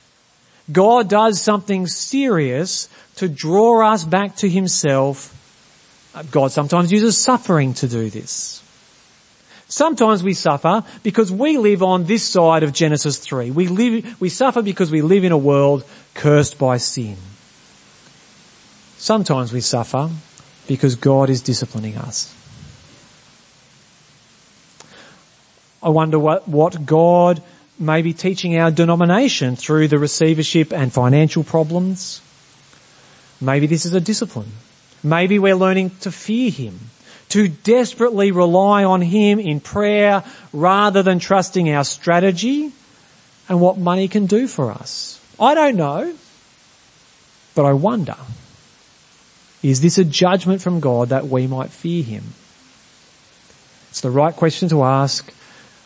God 0.70 1.08
does 1.08 1.42
something 1.42 1.88
serious 1.88 2.90
to 3.16 3.30
draw 3.30 3.90
us 3.90 4.04
back 4.04 4.36
to 4.38 4.50
himself. 4.50 5.32
God 6.32 6.52
sometimes 6.52 6.92
uses 6.92 7.18
suffering 7.18 7.74
to 7.76 7.88
do 7.88 8.10
this. 8.10 8.62
Sometimes 9.70 10.22
we 10.22 10.34
suffer 10.34 10.84
because 11.02 11.32
we 11.32 11.58
live 11.58 11.82
on 11.82 12.06
this 12.06 12.24
side 12.24 12.64
of 12.64 12.74
Genesis 12.74 13.20
3. 13.20 13.52
We 13.52 13.68
live, 13.68 14.20
we 14.20 14.28
suffer 14.28 14.62
because 14.62 14.92
we 14.92 15.02
live 15.02 15.24
in 15.24 15.32
a 15.32 15.38
world 15.38 15.86
cursed 16.14 16.58
by 16.60 16.76
sin. 16.76 17.16
Sometimes 19.06 19.54
we 19.54 19.62
suffer 19.62 20.10
because 20.66 20.96
God 20.96 21.30
is 21.30 21.44
disciplining 21.44 21.96
us. 21.96 22.34
I 25.84 25.90
wonder 25.90 26.18
what, 26.18 26.48
what 26.48 26.88
God 26.88 27.44
maybe 27.78 28.14
teaching 28.14 28.58
our 28.58 28.72
denomination 28.72 29.56
through 29.56 29.90
the 29.90 30.00
receivership 30.00 30.74
and 30.74 30.92
financial 30.92 31.44
problems. 31.44 32.20
Maybe 33.40 33.68
this 33.68 33.86
is 33.86 33.94
a 33.94 34.02
discipline. 34.02 34.54
Maybe 35.04 35.38
we're 35.38 35.54
learning 35.54 35.92
to 36.00 36.12
fear 36.12 36.50
Him, 36.50 36.90
to 37.30 37.48
desperately 37.48 38.32
rely 38.32 38.86
on 38.86 39.04
Him 39.04 39.38
in 39.38 39.60
prayer 39.60 40.24
rather 40.52 41.04
than 41.04 41.20
trusting 41.20 41.70
our 41.70 41.84
strategy 41.84 42.72
and 43.48 43.62
what 43.62 43.78
money 43.78 44.08
can 44.08 44.26
do 44.26 44.48
for 44.48 44.72
us. 44.72 45.22
I 45.40 45.54
don't 45.54 45.76
know, 45.76 46.16
but 47.54 47.66
I 47.66 47.74
wonder, 47.74 48.16
is 49.70 49.82
this 49.82 49.98
a 49.98 50.06
judgment 50.06 50.62
from 50.62 50.80
God 50.80 51.10
that 51.10 51.28
we 51.28 51.48
might 51.48 51.72
fear 51.72 52.04
Him? 52.04 52.24
It's 53.90 54.02
the 54.02 54.12
right 54.12 54.36
question 54.36 54.70
to 54.70 54.84
ask 54.84 55.34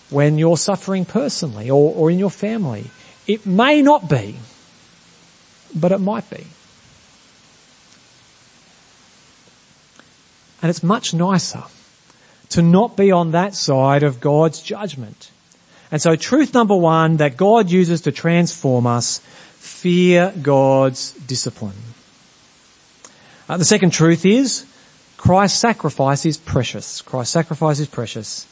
when 0.09 0.37
you're 0.37 0.57
suffering 0.57 1.05
personally 1.05 1.69
or, 1.69 1.95
or 1.95 2.11
in 2.11 2.19
your 2.19 2.29
family. 2.29 2.89
It 3.25 3.45
may 3.45 3.81
not 3.81 4.09
be, 4.09 4.35
but 5.73 5.93
it 5.93 5.99
might 5.99 6.29
be. 6.29 6.45
And 10.61 10.69
it's 10.69 10.83
much 10.83 11.13
nicer 11.13 11.63
to 12.49 12.61
not 12.61 12.97
be 12.97 13.11
on 13.11 13.31
that 13.31 13.55
side 13.55 14.03
of 14.03 14.19
God's 14.19 14.61
judgment. 14.61 15.31
And 15.89 16.01
so 16.01 16.17
truth 16.17 16.53
number 16.53 16.75
one 16.75 17.17
that 17.17 17.37
God 17.37 17.69
uses 17.69 18.01
to 18.01 18.11
transform 18.11 18.85
us, 18.87 19.19
fear 19.55 20.33
God's 20.41 21.13
discipline. 21.13 21.88
Uh, 23.49 23.57
the 23.57 23.65
second 23.65 23.89
truth 23.89 24.27
is 24.27 24.63
Christ's 25.17 25.57
sacrifice 25.57 26.23
is 26.23 26.37
precious. 26.37 27.01
Christ's 27.01 27.33
sacrifice 27.33 27.79
is 27.79 27.87
precious. 27.87 28.45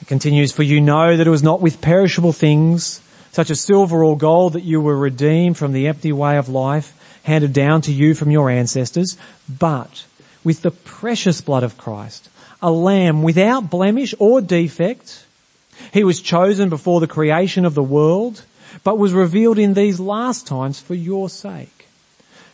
It 0.00 0.08
continues, 0.08 0.50
for 0.50 0.64
you 0.64 0.80
know 0.80 1.16
that 1.16 1.26
it 1.28 1.30
was 1.30 1.44
not 1.44 1.60
with 1.60 1.80
perishable 1.80 2.32
things, 2.32 3.00
such 3.30 3.50
as 3.50 3.60
silver 3.60 4.02
or 4.02 4.18
gold, 4.18 4.54
that 4.54 4.64
you 4.64 4.80
were 4.80 4.96
redeemed 4.96 5.56
from 5.56 5.72
the 5.72 5.86
empty 5.86 6.10
way 6.10 6.36
of 6.38 6.48
life 6.48 6.92
handed 7.22 7.52
down 7.52 7.82
to 7.82 7.92
you 7.92 8.16
from 8.16 8.32
your 8.32 8.50
ancestors, 8.50 9.16
but 9.48 10.04
with 10.42 10.62
the 10.62 10.72
precious 10.72 11.40
blood 11.40 11.62
of 11.62 11.78
Christ, 11.78 12.28
a 12.60 12.72
lamb 12.72 13.22
without 13.22 13.70
blemish 13.70 14.12
or 14.18 14.40
defect. 14.40 15.24
He 15.92 16.02
was 16.02 16.20
chosen 16.20 16.68
before 16.68 16.98
the 16.98 17.06
creation 17.06 17.64
of 17.64 17.74
the 17.74 17.82
world, 17.82 18.44
but 18.82 18.98
was 18.98 19.12
revealed 19.12 19.58
in 19.58 19.74
these 19.74 20.00
last 20.00 20.48
times 20.48 20.80
for 20.80 20.94
your 20.94 21.28
sake. 21.28 21.81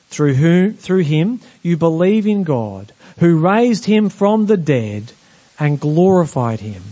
Through 0.09 0.35
whom, 0.35 0.75
through 0.75 1.03
him, 1.05 1.41
you 1.62 1.77
believe 1.77 2.27
in 2.27 2.45
God, 2.45 2.93
who 3.19 3.38
raised 3.38 3.85
him 3.85 4.09
from 4.09 4.47
the 4.47 4.57
dead 4.57 5.12
and 5.59 5.81
glorified 5.81 6.61
him 6.61 6.83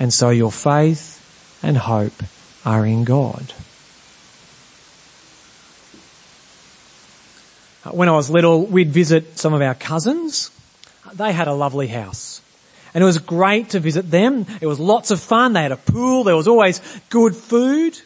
and 0.00 0.12
so 0.12 0.30
your 0.30 0.50
faith 0.50 1.18
and 1.62 1.76
hope 1.76 2.22
are 2.64 2.86
in 2.86 3.04
God. 3.04 3.52
Uh, 7.84 7.90
when 7.90 8.08
I 8.08 8.12
was 8.12 8.30
little, 8.30 8.64
we'd 8.64 8.90
visit 8.90 9.38
some 9.38 9.52
of 9.52 9.60
our 9.60 9.74
cousins. 9.74 10.50
They 11.12 11.32
had 11.32 11.48
a 11.48 11.52
lovely 11.52 11.86
house. 11.86 12.40
And 12.94 13.02
it 13.02 13.04
was 13.04 13.18
great 13.18 13.70
to 13.70 13.80
visit 13.80 14.10
them. 14.10 14.46
It 14.60 14.66
was 14.66 14.80
lots 14.80 15.10
of 15.10 15.20
fun. 15.20 15.52
They 15.52 15.62
had 15.62 15.72
a 15.72 15.76
pool. 15.76 16.24
There 16.24 16.34
was 16.34 16.48
always 16.48 16.80
good 17.10 17.36
food. 17.36 18.00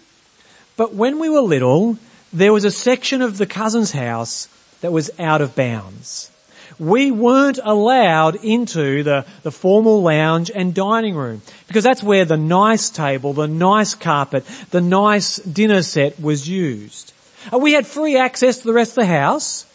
But 0.76 0.94
when 0.94 1.20
we 1.20 1.28
were 1.28 1.40
little, 1.40 1.96
there 2.34 2.52
was 2.52 2.64
a 2.64 2.70
section 2.70 3.22
of 3.22 3.38
the 3.38 3.46
cousin's 3.46 3.92
house 3.92 4.48
that 4.82 4.92
was 4.92 5.10
out 5.18 5.40
of 5.40 5.54
bounds 5.56 6.30
we 6.78 7.10
weren't 7.10 7.58
allowed 7.62 8.36
into 8.36 9.02
the, 9.02 9.24
the 9.42 9.50
formal 9.50 10.02
lounge 10.02 10.50
and 10.50 10.74
dining 10.74 11.14
room 11.14 11.42
because 11.66 11.84
that's 11.84 12.02
where 12.02 12.24
the 12.24 12.36
nice 12.36 12.90
table, 12.90 13.32
the 13.32 13.48
nice 13.48 13.94
carpet, 13.94 14.44
the 14.70 14.80
nice 14.80 15.36
dinner 15.36 15.82
set 15.82 16.20
was 16.20 16.48
used. 16.48 17.12
We 17.52 17.72
had 17.72 17.86
free 17.86 18.16
access 18.16 18.58
to 18.58 18.66
the 18.66 18.72
rest 18.72 18.92
of 18.92 18.96
the 18.96 19.06
house, 19.06 19.66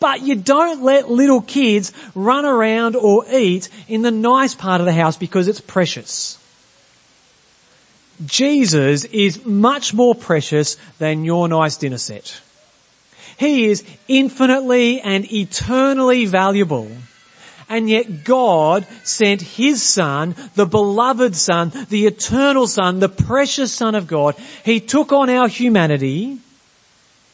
but 0.00 0.22
you 0.22 0.34
don't 0.34 0.82
let 0.82 1.10
little 1.10 1.42
kids 1.42 1.92
run 2.14 2.44
around 2.44 2.96
or 2.96 3.24
eat 3.30 3.68
in 3.86 4.02
the 4.02 4.10
nice 4.10 4.54
part 4.54 4.80
of 4.80 4.86
the 4.86 4.92
house 4.92 5.16
because 5.16 5.48
it's 5.48 5.60
precious. 5.60 6.38
Jesus 8.26 9.04
is 9.04 9.44
much 9.44 9.94
more 9.94 10.14
precious 10.14 10.76
than 10.98 11.24
your 11.24 11.48
nice 11.48 11.76
dinner 11.76 11.98
set. 11.98 12.40
He 13.38 13.66
is 13.66 13.84
infinitely 14.08 15.00
and 15.00 15.30
eternally 15.32 16.26
valuable. 16.26 16.90
And 17.68 17.88
yet 17.88 18.24
God 18.24 18.86
sent 19.04 19.42
His 19.42 19.82
Son, 19.82 20.34
the 20.54 20.66
beloved 20.66 21.36
Son, 21.36 21.70
the 21.88 22.06
eternal 22.06 22.66
Son, 22.66 22.98
the 22.98 23.08
precious 23.08 23.72
Son 23.72 23.94
of 23.94 24.06
God. 24.06 24.34
He 24.64 24.80
took 24.80 25.12
on 25.12 25.30
our 25.30 25.48
humanity 25.48 26.38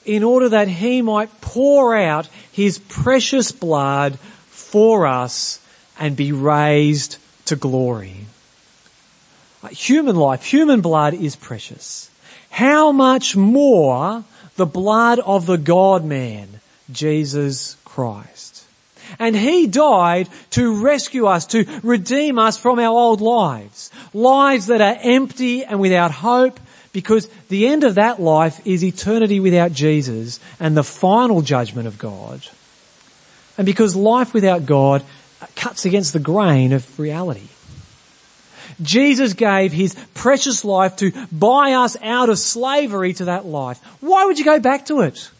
in 0.04 0.22
order 0.22 0.50
that 0.50 0.68
He 0.68 1.02
might 1.02 1.40
pour 1.40 1.96
out 1.96 2.28
His 2.52 2.78
precious 2.78 3.52
blood 3.52 4.18
for 4.50 5.06
us 5.06 5.60
and 5.98 6.16
be 6.16 6.32
raised 6.32 7.16
to 7.46 7.56
glory. 7.56 8.26
Human 9.70 10.16
life, 10.16 10.44
human 10.44 10.80
blood 10.80 11.14
is 11.14 11.36
precious. 11.36 12.10
How 12.50 12.92
much 12.92 13.36
more 13.36 14.24
the 14.56 14.66
blood 14.66 15.18
of 15.20 15.46
the 15.46 15.58
God 15.58 16.04
man, 16.04 16.48
Jesus 16.90 17.76
Christ. 17.84 18.64
And 19.18 19.36
He 19.36 19.66
died 19.66 20.28
to 20.50 20.82
rescue 20.82 21.26
us, 21.26 21.46
to 21.46 21.64
redeem 21.82 22.38
us 22.38 22.56
from 22.56 22.78
our 22.78 22.96
old 22.96 23.20
lives. 23.20 23.90
Lives 24.12 24.66
that 24.66 24.80
are 24.80 24.96
empty 25.00 25.64
and 25.64 25.80
without 25.80 26.10
hope 26.10 26.58
because 26.92 27.28
the 27.48 27.66
end 27.66 27.84
of 27.84 27.96
that 27.96 28.20
life 28.20 28.64
is 28.64 28.84
eternity 28.84 29.40
without 29.40 29.72
Jesus 29.72 30.40
and 30.60 30.76
the 30.76 30.84
final 30.84 31.42
judgment 31.42 31.88
of 31.88 31.98
God. 31.98 32.46
And 33.58 33.66
because 33.66 33.94
life 33.94 34.32
without 34.32 34.66
God 34.66 35.02
cuts 35.56 35.84
against 35.84 36.12
the 36.12 36.20
grain 36.20 36.72
of 36.72 36.98
reality. 36.98 37.48
Jesus 38.82 39.32
gave 39.34 39.72
his 39.72 39.94
precious 40.14 40.64
life 40.64 40.96
to 40.96 41.12
buy 41.30 41.72
us 41.72 41.96
out 42.02 42.28
of 42.28 42.38
slavery 42.38 43.12
to 43.14 43.26
that 43.26 43.46
life. 43.46 43.78
Why 44.00 44.24
would 44.24 44.38
you 44.38 44.44
go 44.44 44.60
back 44.60 44.86
to 44.86 45.00
it? 45.00 45.30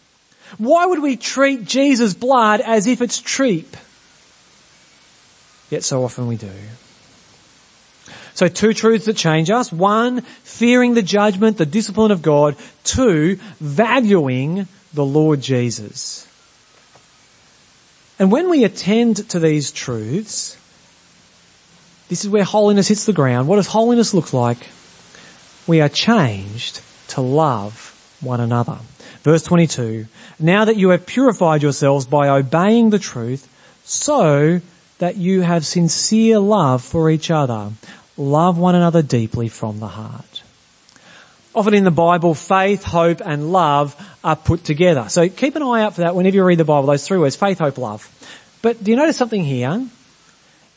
Why 0.57 0.85
would 0.85 1.01
we 1.01 1.17
treat 1.17 1.65
Jesus' 1.65 2.13
blood 2.13 2.61
as 2.61 2.87
if 2.87 3.01
it's 3.01 3.19
cheap? 3.19 3.75
Yet 5.69 5.83
so 5.83 6.03
often 6.03 6.27
we 6.27 6.37
do. 6.37 6.51
So 8.35 8.47
two 8.47 8.73
truths 8.73 9.05
that 9.05 9.15
change 9.15 9.49
us. 9.49 9.71
One, 9.71 10.21
fearing 10.43 10.93
the 10.93 11.01
judgment, 11.01 11.57
the 11.57 11.65
discipline 11.65 12.11
of 12.11 12.21
God. 12.21 12.57
Two, 12.83 13.39
valuing 13.59 14.67
the 14.93 15.05
Lord 15.05 15.41
Jesus. 15.41 16.27
And 18.19 18.31
when 18.31 18.49
we 18.49 18.63
attend 18.63 19.29
to 19.29 19.39
these 19.39 19.71
truths, 19.71 20.57
this 22.09 22.23
is 22.23 22.29
where 22.29 22.43
holiness 22.43 22.87
hits 22.87 23.05
the 23.05 23.13
ground. 23.13 23.47
What 23.47 23.55
does 23.57 23.67
holiness 23.67 24.13
look 24.13 24.33
like? 24.33 24.57
We 25.67 25.81
are 25.81 25.89
changed 25.89 26.81
to 27.09 27.21
love 27.21 27.91
one 28.21 28.39
another. 28.39 28.77
Verse 29.23 29.43
22, 29.43 30.05
now 30.39 30.65
that 30.65 30.75
you 30.75 30.89
have 30.89 31.07
purified 31.07 31.63
yourselves 31.63 32.05
by 32.05 32.29
obeying 32.29 32.91
the 32.91 32.99
truth, 32.99 33.49
so 33.83 34.61
that 34.99 35.17
you 35.17 35.41
have 35.41 35.65
sincere 35.65 36.39
love 36.39 36.83
for 36.83 37.09
each 37.09 37.31
other, 37.31 37.71
love 38.17 38.57
one 38.57 38.75
another 38.75 39.01
deeply 39.01 39.47
from 39.47 39.79
the 39.79 39.87
heart. 39.87 40.43
Often 41.55 41.73
in 41.73 41.83
the 41.85 41.91
Bible, 41.91 42.35
faith, 42.35 42.83
hope 42.83 43.21
and 43.23 43.51
love 43.51 43.95
are 44.23 44.35
put 44.35 44.63
together. 44.63 45.07
So 45.09 45.29
keep 45.29 45.55
an 45.55 45.63
eye 45.63 45.83
out 45.83 45.95
for 45.95 46.01
that 46.01 46.15
whenever 46.15 46.35
you 46.35 46.43
read 46.43 46.57
the 46.59 46.65
Bible, 46.65 46.87
those 46.87 47.07
three 47.07 47.17
words, 47.17 47.35
faith, 47.35 47.59
hope, 47.59 47.77
love. 47.77 48.09
But 48.61 48.83
do 48.83 48.91
you 48.91 48.97
notice 48.97 49.17
something 49.17 49.43
here? 49.43 49.87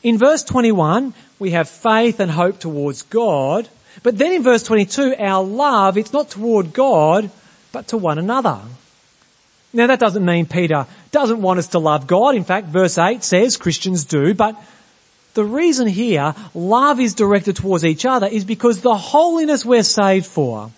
In 0.03 0.17
verse 0.17 0.43
21, 0.43 1.13
we 1.39 1.51
have 1.51 1.69
faith 1.69 2.19
and 2.19 2.31
hope 2.31 2.59
towards 2.59 3.01
God. 3.03 3.67
But 4.03 4.17
then 4.17 4.31
in 4.31 4.43
verse 4.43 4.63
22, 4.63 5.15
our 5.19 5.43
love, 5.43 5.97
it's 5.97 6.13
not 6.13 6.29
toward 6.29 6.73
God, 6.73 7.29
but 7.71 7.87
to 7.89 7.97
one 7.97 8.17
another. 8.17 8.59
Now 9.73 9.87
that 9.87 9.99
doesn't 9.99 10.25
mean 10.25 10.45
Peter 10.45 10.87
doesn't 11.11 11.41
want 11.41 11.59
us 11.59 11.67
to 11.67 11.79
love 11.79 12.07
God. 12.07 12.35
In 12.35 12.43
fact, 12.43 12.67
verse 12.67 12.97
8 12.97 13.23
says 13.23 13.57
Christians 13.57 14.05
do, 14.05 14.33
but 14.33 14.55
the 15.33 15.43
reason 15.43 15.87
here 15.87 16.33
love 16.55 16.99
is 16.99 17.13
directed 17.13 17.55
towards 17.55 17.85
each 17.85 18.05
other 18.05 18.27
is 18.27 18.43
because 18.43 18.81
the 18.81 18.97
holiness 18.97 19.63
we're 19.63 19.83
saved 19.83 20.25
for 20.25 20.71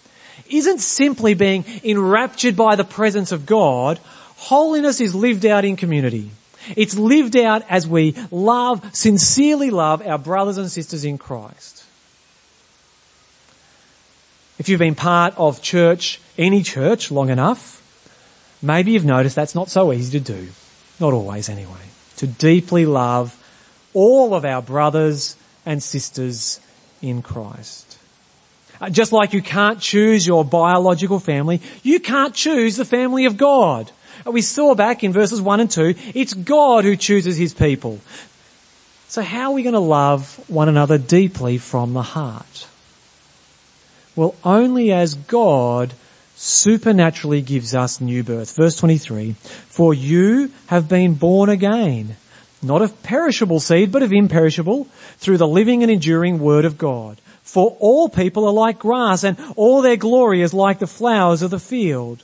isn't 0.49 0.79
simply 0.79 1.33
being 1.33 1.63
enraptured 1.83 2.57
by 2.57 2.75
the 2.75 2.83
presence 2.83 3.31
of 3.31 3.45
God. 3.45 3.97
Holiness 4.35 4.99
is 4.99 5.15
lived 5.15 5.45
out 5.45 5.63
in 5.63 5.77
community. 5.77 6.31
It's 6.75 6.97
lived 6.97 7.35
out 7.35 7.63
as 7.69 7.87
we 7.87 8.15
love, 8.29 8.95
sincerely 8.95 9.69
love 9.69 10.05
our 10.05 10.17
brothers 10.17 10.57
and 10.57 10.69
sisters 10.69 11.05
in 11.05 11.17
Christ. 11.17 11.85
If 14.59 14.69
you've 14.69 14.79
been 14.79 14.95
part 14.95 15.33
of 15.37 15.61
church, 15.61 16.21
any 16.37 16.61
church 16.61 17.09
long 17.09 17.29
enough, 17.29 17.81
maybe 18.61 18.91
you've 18.91 19.05
noticed 19.05 19.35
that's 19.35 19.55
not 19.55 19.69
so 19.69 19.91
easy 19.91 20.19
to 20.19 20.33
do. 20.33 20.49
Not 20.99 21.13
always 21.13 21.49
anyway. 21.49 21.89
To 22.17 22.27
deeply 22.27 22.85
love 22.85 23.35
all 23.93 24.35
of 24.35 24.45
our 24.45 24.61
brothers 24.61 25.35
and 25.65 25.81
sisters 25.81 26.59
in 27.01 27.21
Christ. 27.23 27.97
Uh, 28.79 28.89
just 28.89 29.11
like 29.11 29.33
you 29.33 29.41
can't 29.41 29.79
choose 29.79 30.25
your 30.25 30.43
biological 30.43 31.19
family, 31.19 31.61
you 31.83 31.99
can't 31.99 32.33
choose 32.33 32.77
the 32.77 32.85
family 32.85 33.25
of 33.25 33.37
God. 33.37 33.91
We 34.25 34.41
saw 34.41 34.75
back 34.75 35.03
in 35.03 35.13
verses 35.13 35.41
1 35.41 35.59
and 35.59 35.71
2, 35.71 35.95
it's 36.13 36.33
God 36.33 36.83
who 36.83 36.95
chooses 36.95 37.37
his 37.37 37.53
people. 37.53 37.99
So 39.07 39.21
how 39.21 39.51
are 39.51 39.55
we 39.55 39.63
going 39.63 39.73
to 39.73 39.79
love 39.79 40.43
one 40.49 40.69
another 40.69 40.97
deeply 40.97 41.57
from 41.57 41.93
the 41.93 42.01
heart? 42.01 42.67
Well, 44.15 44.35
only 44.43 44.91
as 44.91 45.15
God 45.15 45.93
supernaturally 46.35 47.41
gives 47.41 47.75
us 47.75 48.01
new 48.01 48.23
birth. 48.23 48.55
Verse 48.55 48.75
23, 48.77 49.33
for 49.67 49.93
you 49.93 50.51
have 50.67 50.89
been 50.89 51.13
born 51.13 51.49
again, 51.49 52.15
not 52.63 52.81
of 52.81 53.03
perishable 53.03 53.59
seed, 53.59 53.91
but 53.91 54.03
of 54.03 54.11
imperishable, 54.11 54.85
through 55.17 55.37
the 55.37 55.47
living 55.47 55.83
and 55.83 55.91
enduring 55.91 56.39
word 56.39 56.65
of 56.65 56.77
God. 56.77 57.19
For 57.43 57.75
all 57.79 58.09
people 58.09 58.45
are 58.45 58.53
like 58.53 58.79
grass, 58.79 59.23
and 59.23 59.37
all 59.55 59.81
their 59.81 59.97
glory 59.97 60.41
is 60.41 60.53
like 60.53 60.79
the 60.79 60.87
flowers 60.87 61.41
of 61.41 61.51
the 61.51 61.59
field. 61.59 62.23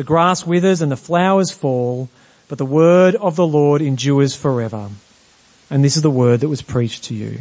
The 0.00 0.04
grass 0.04 0.46
withers 0.46 0.80
and 0.80 0.90
the 0.90 0.96
flowers 0.96 1.50
fall, 1.50 2.08
but 2.48 2.56
the 2.56 2.64
word 2.64 3.16
of 3.16 3.36
the 3.36 3.46
Lord 3.46 3.82
endures 3.82 4.34
forever. 4.34 4.88
And 5.68 5.84
this 5.84 5.94
is 5.94 6.00
the 6.00 6.08
word 6.08 6.40
that 6.40 6.48
was 6.48 6.62
preached 6.62 7.04
to 7.04 7.14
you. 7.14 7.40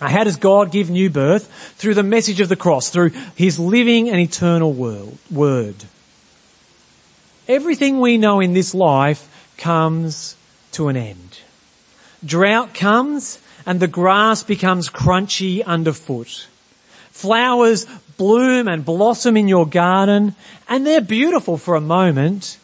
Now, 0.00 0.08
how 0.08 0.24
does 0.24 0.34
God 0.34 0.72
give 0.72 0.90
new 0.90 1.08
birth? 1.08 1.48
Through 1.76 1.94
the 1.94 2.02
message 2.02 2.40
of 2.40 2.48
the 2.48 2.56
cross, 2.56 2.90
through 2.90 3.10
His 3.36 3.60
living 3.60 4.08
and 4.10 4.18
eternal 4.18 4.72
word. 4.72 5.76
Everything 7.46 8.00
we 8.00 8.18
know 8.18 8.40
in 8.40 8.52
this 8.52 8.74
life 8.74 9.28
comes 9.56 10.34
to 10.72 10.88
an 10.88 10.96
end. 10.96 11.42
Drought 12.24 12.74
comes 12.74 13.38
and 13.64 13.78
the 13.78 13.86
grass 13.86 14.42
becomes 14.42 14.88
crunchy 14.88 15.64
underfoot. 15.64 16.48
Flowers 17.12 17.86
bloom 18.16 18.68
and 18.68 18.84
blossom 18.84 19.36
in 19.36 19.48
your 19.48 19.66
garden 19.66 20.34
and 20.68 20.86
they're 20.86 21.00
beautiful 21.00 21.56
for 21.56 21.74
a 21.74 21.80
moment, 21.80 22.58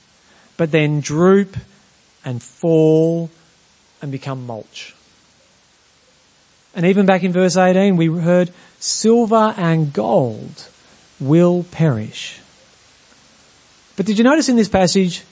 but 0.56 0.70
then 0.70 1.00
droop 1.00 1.56
and 2.24 2.42
fall 2.42 3.30
and 4.00 4.10
become 4.10 4.46
mulch. 4.46 4.94
And 6.74 6.86
even 6.86 7.06
back 7.06 7.22
in 7.22 7.32
verse 7.32 7.56
18 7.56 7.96
we 7.96 8.06
heard 8.06 8.50
silver 8.78 9.54
and 9.56 9.92
gold 9.92 10.68
will 11.20 11.64
perish. 11.64 12.40
But 13.96 14.06
did 14.06 14.18
you 14.18 14.24
notice 14.24 14.48
in 14.48 14.56
this 14.56 14.68
passage 14.68 15.22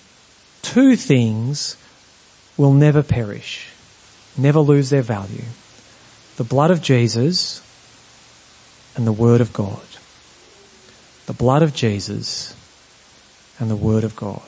two 0.62 0.96
things 0.96 1.76
will 2.56 2.72
never 2.72 3.02
perish, 3.02 3.68
never 4.36 4.60
lose 4.60 4.90
their 4.90 5.02
value. 5.02 5.44
The 6.36 6.44
blood 6.44 6.70
of 6.70 6.82
Jesus 6.82 7.62
and 8.94 9.06
the 9.06 9.12
Word 9.12 9.40
of 9.40 9.52
God. 9.52 9.80
The 11.30 11.34
blood 11.34 11.62
of 11.62 11.72
Jesus 11.72 12.56
and 13.60 13.70
the 13.70 13.76
Word 13.76 14.02
of 14.02 14.16
God. 14.16 14.42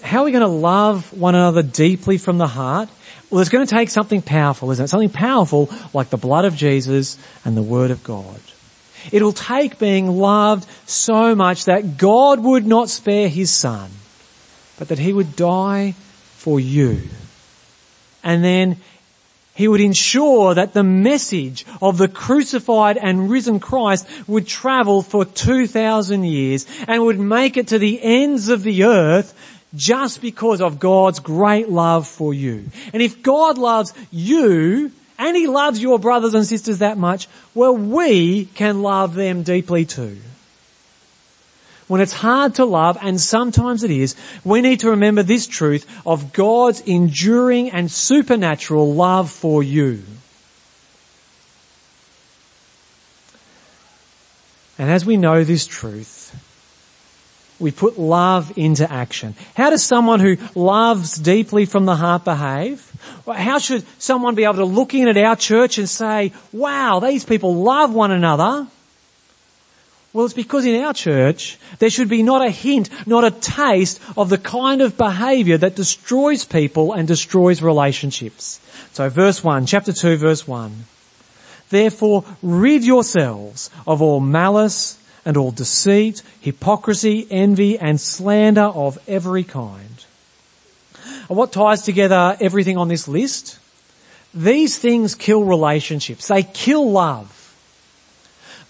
How 0.00 0.20
are 0.20 0.24
we 0.24 0.30
going 0.30 0.42
to 0.42 0.46
love 0.46 1.12
one 1.12 1.34
another 1.34 1.64
deeply 1.64 2.18
from 2.18 2.38
the 2.38 2.46
heart? 2.46 2.88
Well, 3.28 3.40
it's 3.40 3.50
going 3.50 3.66
to 3.66 3.74
take 3.74 3.90
something 3.90 4.22
powerful, 4.22 4.70
isn't 4.70 4.84
it? 4.84 4.86
Something 4.86 5.10
powerful 5.10 5.68
like 5.92 6.08
the 6.08 6.16
blood 6.16 6.44
of 6.44 6.54
Jesus 6.54 7.18
and 7.44 7.56
the 7.56 7.64
Word 7.64 7.90
of 7.90 8.04
God. 8.04 8.38
It'll 9.10 9.32
take 9.32 9.80
being 9.80 10.06
loved 10.06 10.68
so 10.86 11.34
much 11.34 11.64
that 11.64 11.98
God 11.98 12.38
would 12.38 12.64
not 12.64 12.88
spare 12.88 13.28
His 13.28 13.50
Son, 13.50 13.90
but 14.78 14.86
that 14.86 15.00
He 15.00 15.12
would 15.12 15.34
die 15.34 15.96
for 16.36 16.60
you. 16.60 17.08
And 18.22 18.44
then 18.44 18.76
he 19.60 19.68
would 19.68 19.82
ensure 19.82 20.54
that 20.54 20.72
the 20.72 20.82
message 20.82 21.66
of 21.82 21.98
the 21.98 22.08
crucified 22.08 22.96
and 22.96 23.30
risen 23.30 23.60
Christ 23.60 24.08
would 24.26 24.46
travel 24.46 25.02
for 25.02 25.26
2,000 25.26 26.24
years 26.24 26.64
and 26.88 27.02
would 27.02 27.20
make 27.20 27.58
it 27.58 27.68
to 27.68 27.78
the 27.78 28.02
ends 28.02 28.48
of 28.48 28.62
the 28.62 28.84
earth 28.84 29.34
just 29.74 30.22
because 30.22 30.62
of 30.62 30.80
God's 30.80 31.20
great 31.20 31.68
love 31.68 32.08
for 32.08 32.32
you. 32.32 32.70
And 32.94 33.02
if 33.02 33.22
God 33.22 33.58
loves 33.58 33.92
you 34.10 34.92
and 35.18 35.36
He 35.36 35.46
loves 35.46 35.82
your 35.82 35.98
brothers 35.98 36.32
and 36.32 36.46
sisters 36.46 36.78
that 36.78 36.96
much, 36.96 37.28
well 37.54 37.76
we 37.76 38.46
can 38.46 38.80
love 38.80 39.14
them 39.14 39.42
deeply 39.42 39.84
too 39.84 40.16
when 41.90 42.00
it's 42.00 42.12
hard 42.12 42.54
to 42.54 42.64
love, 42.64 42.96
and 43.02 43.20
sometimes 43.20 43.82
it 43.82 43.90
is, 43.90 44.14
we 44.44 44.60
need 44.60 44.78
to 44.78 44.90
remember 44.90 45.24
this 45.24 45.48
truth 45.48 45.84
of 46.06 46.32
God's 46.32 46.80
enduring 46.82 47.72
and 47.72 47.90
supernatural 47.90 48.94
love 48.94 49.28
for 49.28 49.60
you. 49.60 50.04
And 54.78 54.88
as 54.88 55.04
we 55.04 55.16
know 55.16 55.42
this 55.42 55.66
truth, 55.66 56.32
we 57.58 57.72
put 57.72 57.98
love 57.98 58.56
into 58.56 58.88
action. 58.88 59.34
How 59.56 59.70
does 59.70 59.82
someone 59.82 60.20
who 60.20 60.36
loves 60.54 61.16
deeply 61.16 61.66
from 61.66 61.86
the 61.86 61.96
heart 61.96 62.24
behave? 62.24 62.88
How 63.26 63.58
should 63.58 63.84
someone 63.98 64.36
be 64.36 64.44
able 64.44 64.54
to 64.54 64.64
look 64.64 64.94
in 64.94 65.08
at 65.08 65.16
our 65.16 65.34
church 65.34 65.76
and 65.78 65.88
say, 65.88 66.32
wow, 66.52 67.00
these 67.00 67.24
people 67.24 67.56
love 67.56 67.92
one 67.92 68.12
another? 68.12 68.68
Well, 70.12 70.24
it's 70.24 70.34
because 70.34 70.66
in 70.66 70.82
our 70.82 70.92
church, 70.92 71.56
there 71.78 71.90
should 71.90 72.08
be 72.08 72.24
not 72.24 72.44
a 72.44 72.50
hint, 72.50 72.90
not 73.06 73.22
a 73.22 73.30
taste 73.30 74.00
of 74.16 74.28
the 74.28 74.38
kind 74.38 74.82
of 74.82 74.96
behavior 74.96 75.56
that 75.58 75.76
destroys 75.76 76.44
people 76.44 76.92
and 76.92 77.06
destroys 77.06 77.62
relationships. 77.62 78.60
So 78.92 79.08
verse 79.08 79.44
1, 79.44 79.66
chapter 79.66 79.92
2, 79.92 80.16
verse 80.16 80.48
1. 80.48 80.84
Therefore, 81.68 82.24
rid 82.42 82.84
yourselves 82.84 83.70
of 83.86 84.02
all 84.02 84.18
malice 84.18 84.98
and 85.24 85.36
all 85.36 85.52
deceit, 85.52 86.22
hypocrisy, 86.40 87.28
envy 87.30 87.78
and 87.78 88.00
slander 88.00 88.62
of 88.62 88.98
every 89.06 89.44
kind. 89.44 90.04
And 91.28 91.38
what 91.38 91.52
ties 91.52 91.82
together 91.82 92.36
everything 92.40 92.76
on 92.76 92.88
this 92.88 93.06
list? 93.06 93.60
These 94.34 94.76
things 94.76 95.14
kill 95.14 95.44
relationships. 95.44 96.26
They 96.26 96.42
kill 96.42 96.90
love. 96.90 97.36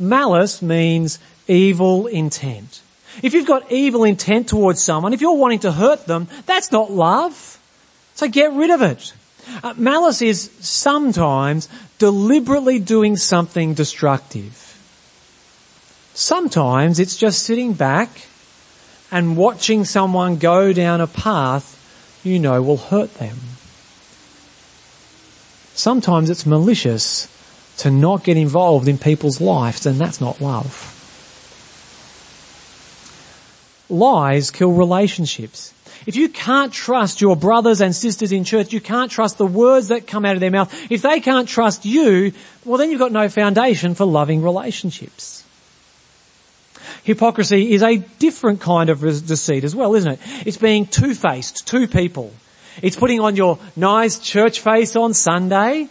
Malice 0.00 0.62
means 0.62 1.18
evil 1.46 2.06
intent. 2.06 2.80
If 3.22 3.34
you've 3.34 3.46
got 3.46 3.70
evil 3.70 4.04
intent 4.04 4.48
towards 4.48 4.82
someone, 4.82 5.12
if 5.12 5.20
you're 5.20 5.36
wanting 5.36 5.60
to 5.60 5.72
hurt 5.72 6.06
them, 6.06 6.28
that's 6.46 6.72
not 6.72 6.90
love. 6.90 7.58
So 8.14 8.28
get 8.28 8.52
rid 8.52 8.70
of 8.70 8.82
it. 8.82 9.12
Uh, 9.62 9.74
malice 9.76 10.22
is 10.22 10.50
sometimes 10.60 11.68
deliberately 11.98 12.78
doing 12.78 13.16
something 13.16 13.74
destructive. 13.74 14.66
Sometimes 16.14 16.98
it's 16.98 17.16
just 17.16 17.42
sitting 17.42 17.72
back 17.72 18.08
and 19.10 19.36
watching 19.36 19.84
someone 19.84 20.36
go 20.36 20.72
down 20.72 21.00
a 21.00 21.06
path 21.06 21.76
you 22.22 22.38
know 22.38 22.60
will 22.62 22.76
hurt 22.76 23.14
them. 23.14 23.36
Sometimes 25.74 26.28
it's 26.28 26.44
malicious 26.44 27.28
to 27.80 27.90
not 27.90 28.24
get 28.24 28.36
involved 28.36 28.88
in 28.88 28.98
people's 28.98 29.40
lives 29.40 29.86
and 29.86 29.98
that's 29.98 30.20
not 30.20 30.40
love. 30.40 30.96
Lies 33.88 34.50
kill 34.50 34.72
relationships. 34.72 35.72
If 36.06 36.14
you 36.16 36.28
can't 36.28 36.72
trust 36.72 37.20
your 37.20 37.36
brothers 37.36 37.80
and 37.80 37.94
sisters 37.94 38.32
in 38.32 38.44
church, 38.44 38.72
you 38.72 38.80
can't 38.80 39.10
trust 39.10 39.38
the 39.38 39.46
words 39.46 39.88
that 39.88 40.06
come 40.06 40.24
out 40.24 40.34
of 40.34 40.40
their 40.40 40.50
mouth. 40.50 40.72
If 40.90 41.02
they 41.02 41.20
can't 41.20 41.48
trust 41.48 41.84
you, 41.84 42.32
well 42.64 42.78
then 42.78 42.90
you've 42.90 43.00
got 43.00 43.12
no 43.12 43.28
foundation 43.28 43.94
for 43.94 44.04
loving 44.04 44.42
relationships. 44.42 45.44
Hypocrisy 47.02 47.72
is 47.72 47.82
a 47.82 47.96
different 48.18 48.60
kind 48.60 48.90
of 48.90 49.00
deceit 49.00 49.64
as 49.64 49.74
well, 49.74 49.94
isn't 49.94 50.12
it? 50.12 50.20
It's 50.46 50.58
being 50.58 50.86
two-faced, 50.86 51.66
two 51.66 51.88
people. 51.88 52.32
It's 52.82 52.96
putting 52.96 53.20
on 53.20 53.36
your 53.36 53.58
nice 53.74 54.18
church 54.18 54.60
face 54.60 54.96
on 54.96 55.14
Sunday. 55.14 55.88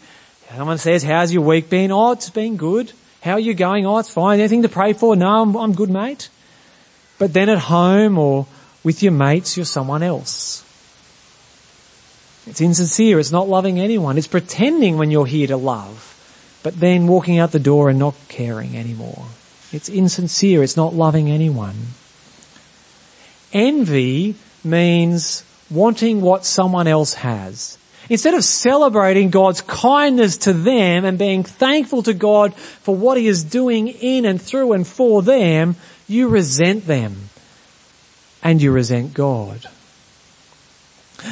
Someone 0.55 0.77
says, 0.79 1.03
how's 1.03 1.31
your 1.31 1.43
week 1.43 1.69
been? 1.69 1.91
Oh, 1.91 2.12
it's 2.12 2.29
been 2.29 2.57
good. 2.57 2.91
How 3.21 3.33
are 3.33 3.39
you 3.39 3.53
going? 3.53 3.85
Oh, 3.85 3.99
it's 3.99 4.12
fine. 4.12 4.39
Anything 4.39 4.63
to 4.63 4.69
pray 4.69 4.93
for? 4.93 5.15
No, 5.15 5.41
I'm, 5.41 5.55
I'm 5.55 5.73
good, 5.73 5.89
mate. 5.89 6.29
But 7.17 7.33
then 7.33 7.49
at 7.49 7.59
home 7.59 8.17
or 8.17 8.47
with 8.83 9.03
your 9.03 9.12
mates, 9.12 9.57
you're 9.57 9.65
someone 9.65 10.03
else. 10.03 10.65
It's 12.47 12.62
insincere. 12.62 13.19
It's 13.19 13.31
not 13.31 13.47
loving 13.47 13.79
anyone. 13.79 14.17
It's 14.17 14.27
pretending 14.27 14.97
when 14.97 15.12
you're 15.12 15.25
here 15.25 15.47
to 15.47 15.57
love, 15.57 16.59
but 16.63 16.79
then 16.79 17.07
walking 17.07 17.38
out 17.38 17.51
the 17.51 17.59
door 17.59 17.89
and 17.89 17.99
not 17.99 18.15
caring 18.27 18.75
anymore. 18.75 19.25
It's 19.71 19.89
insincere. 19.89 20.63
It's 20.63 20.77
not 20.77 20.95
loving 20.95 21.29
anyone. 21.29 21.75
Envy 23.53 24.35
means 24.63 25.43
wanting 25.69 26.21
what 26.21 26.45
someone 26.45 26.88
else 26.88 27.13
has. 27.15 27.78
Instead 28.10 28.34
of 28.34 28.43
celebrating 28.43 29.30
God's 29.30 29.62
kindness 29.62 30.38
to 30.38 30.54
them 30.54 31.06
and 31.06 31.17
being 31.19 31.43
thankful 31.43 32.04
to 32.04 32.13
God 32.13 32.56
for 32.56 32.95
what 32.95 33.17
He 33.17 33.28
is 33.28 33.43
doing 33.43 33.88
in 33.88 34.26
and 34.26 34.41
through 34.41 34.74
and 34.74 34.86
for 34.86 35.22
them, 35.22 35.76
you 36.08 36.28
resent 36.28 36.88
them 36.88 37.30
and 38.41 38.62
you 38.62 38.72
resent 38.72 39.13
God. 39.13 39.65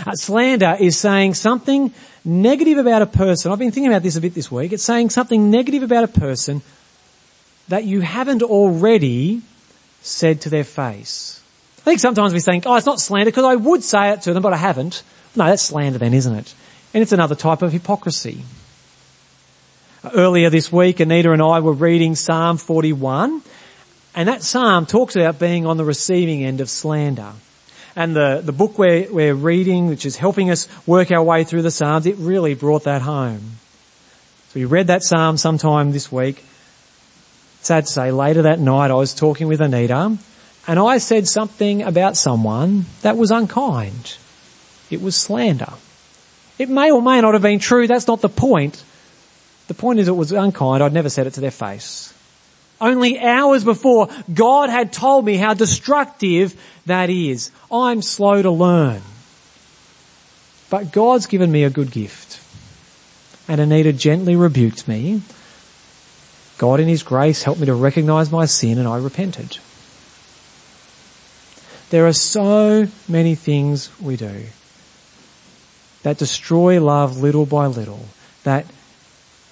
Uh, 0.06 0.13
slander 0.13 0.76
is 0.80 0.98
saying 0.98 1.34
something 1.34 1.94
negative 2.24 2.78
about 2.78 3.02
a 3.02 3.06
person. 3.06 3.52
I've 3.52 3.60
been 3.60 3.72
thinking 3.72 3.92
about 3.92 4.04
this 4.04 4.16
a 4.16 4.22
bit 4.22 4.34
this 4.34 4.52
week. 4.52 4.74
It's 4.74 4.84
saying 4.84 5.10
something 5.10 5.50
negative 5.50 5.82
about 5.82 6.04
a 6.04 6.08
person 6.08 6.62
that 7.70 7.86
you 7.86 8.02
haven't 8.02 8.44
already 8.44 9.42
said 10.02 10.42
to 10.42 10.50
their 10.50 10.63
face. 10.63 11.42
I 11.80 11.82
think 11.82 12.00
sometimes 12.02 12.34
we 12.34 12.40
think, 12.42 12.66
oh, 12.68 12.76
it's 12.76 12.86
not 12.86 13.00
slander 13.00 13.32
because 13.32 13.46
I 13.46 13.56
would 13.56 13.84
say 13.84 14.12
it 14.12 14.22
to 14.24 14.34
them, 14.34 14.44
but 14.44 14.54
I 14.54 14.58
haven't. 14.58 15.04
No, 15.36 15.46
that's 15.46 15.63
slander 15.63 16.00
then, 16.00 16.13
isn't 16.13 16.36
it? 16.36 16.54
And 16.93 17.02
it's 17.02 17.12
another 17.12 17.36
type 17.36 17.62
of 17.62 17.71
hypocrisy. 17.71 18.43
Earlier 20.13 20.50
this 20.50 20.71
week, 20.71 21.00
Anita 21.00 21.32
and 21.32 21.41
I 21.41 21.60
were 21.60 21.73
reading 21.73 22.15
Psalm 22.15 22.58
41 22.58 23.41
and 24.17 24.30
that 24.30 24.41
psalm 24.41 24.88
talks 24.88 25.15
about 25.15 25.38
being 25.38 25.67
on 25.67 25.78
the 25.78 25.86
receiving 25.86 26.43
end 26.43 26.60
of 26.60 26.71
slander. 26.71 27.34
And 27.95 28.15
the, 28.15 28.41
the 28.43 28.52
book 28.52 28.80
we're, 28.80 29.12
we're 29.12 29.36
reading, 29.36 29.89
which 29.89 30.08
is 30.08 30.17
helping 30.17 30.50
us 30.50 30.67
work 30.88 31.12
our 31.12 31.21
way 31.21 31.43
through 31.43 31.62
the 31.62 31.69
psalms, 31.69 32.08
it 32.08 32.15
really 32.17 32.56
brought 32.56 32.86
that 32.86 33.04
home. 33.04 33.58
So 34.50 34.60
we 34.60 34.65
read 34.65 34.88
that 34.88 35.04
psalm 35.04 35.38
sometime 35.38 35.91
this 35.91 36.12
week. 36.12 36.43
Sad 37.62 37.86
to 37.86 37.91
say, 37.91 38.12
later 38.12 38.41
that 38.41 38.60
night 38.60 38.89
I 38.89 38.95
was 38.95 39.13
talking 39.13 39.47
with 39.47 39.62
Anita 39.62 40.17
and 40.65 40.80
I 40.80 40.97
said 40.97 41.28
something 41.28 41.84
about 41.84 42.17
someone 42.17 42.88
that 43.04 43.17
was 43.17 43.30
unkind. 43.30 44.17
It 44.89 45.00
was 45.00 45.15
slander. 45.15 45.73
It 46.58 46.70
may 46.70 46.91
or 46.91 47.02
may 47.02 47.22
not 47.22 47.34
have 47.34 47.43
been 47.43 47.60
true, 47.60 47.88
that's 47.88 48.08
not 48.08 48.22
the 48.22 48.30
point. 48.30 48.84
The 49.67 49.74
point 49.74 50.00
is 50.00 50.08
it 50.08 50.15
was 50.15 50.32
unkind, 50.32 50.82
I'd 50.82 50.93
never 50.93 51.10
said 51.10 51.28
it 51.28 51.34
to 51.34 51.41
their 51.41 51.52
face. 51.52 52.13
Only 52.80 53.20
hours 53.20 53.63
before, 53.63 54.10
God 54.32 54.70
had 54.70 54.93
told 54.93 55.26
me 55.26 55.38
how 55.38 55.54
destructive 55.54 56.60
that 56.86 57.10
is. 57.10 57.52
I'm 57.72 58.02
slow 58.02 58.41
to 58.41 58.52
learn. 58.52 59.02
But 60.70 60.91
God's 60.91 61.26
given 61.26 61.52
me 61.52 61.63
a 61.63 61.70
good 61.70 61.91
gift. 61.91 62.39
And 63.48 63.62
Anita 63.62 63.93
gently 63.93 64.36
rebuked 64.36 64.88
me. 64.88 65.22
God 66.58 66.80
in 66.80 66.88
His 66.88 67.04
grace 67.04 67.43
helped 67.43 67.60
me 67.60 67.67
to 67.67 67.74
recognize 67.74 68.32
my 68.32 68.46
sin 68.46 68.78
and 68.78 68.88
I 68.88 68.98
repented. 68.98 69.58
There 71.89 72.06
are 72.06 72.13
so 72.13 72.88
many 73.08 73.36
things 73.36 73.89
we 74.02 74.17
do 74.17 74.43
that 76.08 76.17
destroy 76.17 76.82
love 76.82 77.17
little 77.17 77.46
by 77.46 77.65
little, 77.65 78.00
that 78.46 78.65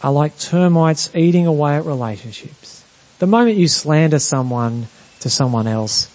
are 0.02 0.14
like 0.14 0.40
termites 0.40 1.14
eating 1.14 1.46
away 1.46 1.76
at 1.76 1.84
relationships. 1.84 2.82
The 3.20 3.28
moment 3.28 3.58
you 3.58 3.68
slander 3.68 4.20
someone 4.20 4.88
to 5.20 5.30
someone 5.30 5.68
else, 5.68 6.08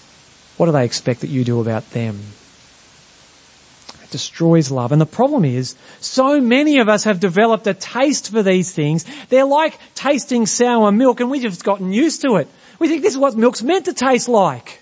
what 0.57 0.65
do 0.65 0.73
they 0.73 0.87
expect 0.87 1.21
that 1.21 1.29
you 1.29 1.45
do 1.45 1.61
about 1.61 1.91
them? 1.91 2.19
It 4.03 4.11
destroys 4.11 4.71
love. 4.71 4.93
And 4.93 5.01
the 5.01 5.05
problem 5.05 5.45
is, 5.45 5.75
so 6.01 6.41
many 6.41 6.79
of 6.79 6.89
us 6.89 7.05
have 7.05 7.21
developed 7.21 7.67
a 7.67 7.75
taste 7.75 8.31
for 8.31 8.43
these 8.43 8.73
things. 8.73 9.05
They're 9.29 9.45
like 9.45 9.79
tasting 9.95 10.47
sour 10.47 10.91
milk 10.91 11.21
and 11.21 11.31
we've 11.31 11.43
just 11.43 11.65
gotten 11.65 11.93
used 11.93 12.23
to 12.23 12.37
it. 12.37 12.49
We 12.79 12.89
think 12.89 13.03
this 13.03 13.13
is 13.13 13.19
what 13.19 13.37
milk's 13.37 13.63
meant 13.63 13.85
to 13.85 13.93
taste 13.93 14.27
like. 14.27 14.81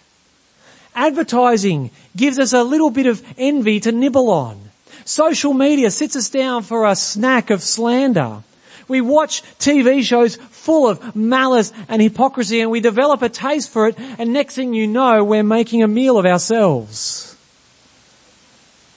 Advertising 0.95 1.91
gives 2.17 2.39
us 2.39 2.53
a 2.53 2.63
little 2.63 2.91
bit 2.91 3.07
of 3.07 3.21
envy 3.37 3.81
to 3.81 3.91
nibble 3.91 4.31
on. 4.31 4.68
Social 5.09 5.55
media 5.55 5.91
sits 5.91 6.17
us 6.17 6.29
down 6.29 6.63
for 6.63 6.85
a 6.85 6.95
snack 6.95 7.49
of 7.49 7.63
slander. 7.63 8.43
We 8.89 9.01
watch 9.01 9.43
TV 9.59 10.03
shows 10.03 10.37
full 10.37 10.87
of 10.87 11.17
malice 11.17 11.73
and 11.89 12.03
hypocrisy 12.03 12.61
and 12.61 12.71
we 12.71 12.81
develop 12.81 13.23
a 13.23 13.31
taste 13.31 13.71
for 13.71 13.89
it 13.89 13.99
and 13.99 14.35
next 14.35 14.55
thing 14.55 14.75
you 14.75 14.87
know 14.87 15.25
we're 15.25 15.43
making 15.43 15.83
a 15.83 15.89
meal 15.89 16.19
of 16.19 16.27
ourselves. 16.27 17.35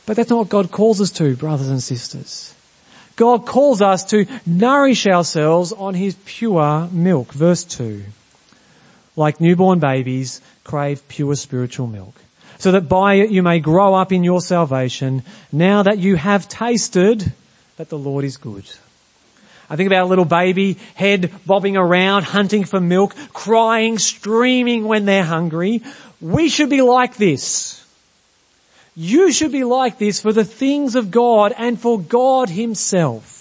But 0.05 0.17
that's 0.17 0.29
not 0.29 0.39
what 0.39 0.49
God 0.49 0.69
calls 0.69 0.99
us 0.99 1.11
to, 1.11 1.37
brothers 1.37 1.69
and 1.69 1.81
sisters. 1.81 2.53
God 3.15 3.45
calls 3.45 3.81
us 3.81 4.03
to 4.07 4.25
nourish 4.45 5.07
ourselves 5.07 5.71
on 5.71 5.93
His 5.93 6.17
pure 6.25 6.89
milk. 6.91 7.31
Verse 7.31 7.63
2. 7.63 8.03
Like 9.15 9.39
newborn 9.39 9.79
babies, 9.79 10.41
crave 10.65 11.07
pure 11.07 11.35
spiritual 11.35 11.87
milk. 11.87 12.15
So 12.61 12.71
that 12.73 12.87
by 12.87 13.15
it 13.15 13.31
you 13.31 13.41
may 13.41 13.59
grow 13.59 13.95
up 13.95 14.11
in 14.11 14.23
your 14.23 14.39
salvation, 14.39 15.23
now 15.51 15.81
that 15.81 15.97
you 15.97 16.15
have 16.15 16.47
tasted 16.47 17.33
that 17.77 17.89
the 17.89 17.97
Lord 17.97 18.23
is 18.23 18.37
good. 18.37 18.65
I 19.67 19.75
think 19.75 19.87
about 19.87 20.03
a 20.03 20.05
little 20.05 20.25
baby, 20.25 20.77
head 20.93 21.31
bobbing 21.43 21.75
around, 21.75 22.21
hunting 22.21 22.63
for 22.65 22.79
milk, 22.79 23.15
crying, 23.33 23.97
screaming 23.97 24.85
when 24.85 25.05
they're 25.05 25.23
hungry. 25.23 25.81
We 26.21 26.49
should 26.49 26.69
be 26.69 26.83
like 26.83 27.15
this. 27.15 27.83
You 28.95 29.31
should 29.31 29.51
be 29.51 29.63
like 29.63 29.97
this 29.97 30.21
for 30.21 30.31
the 30.31 30.45
things 30.45 30.93
of 30.93 31.09
God 31.09 31.55
and 31.57 31.81
for 31.81 31.99
God 31.99 32.49
Himself. 32.49 33.40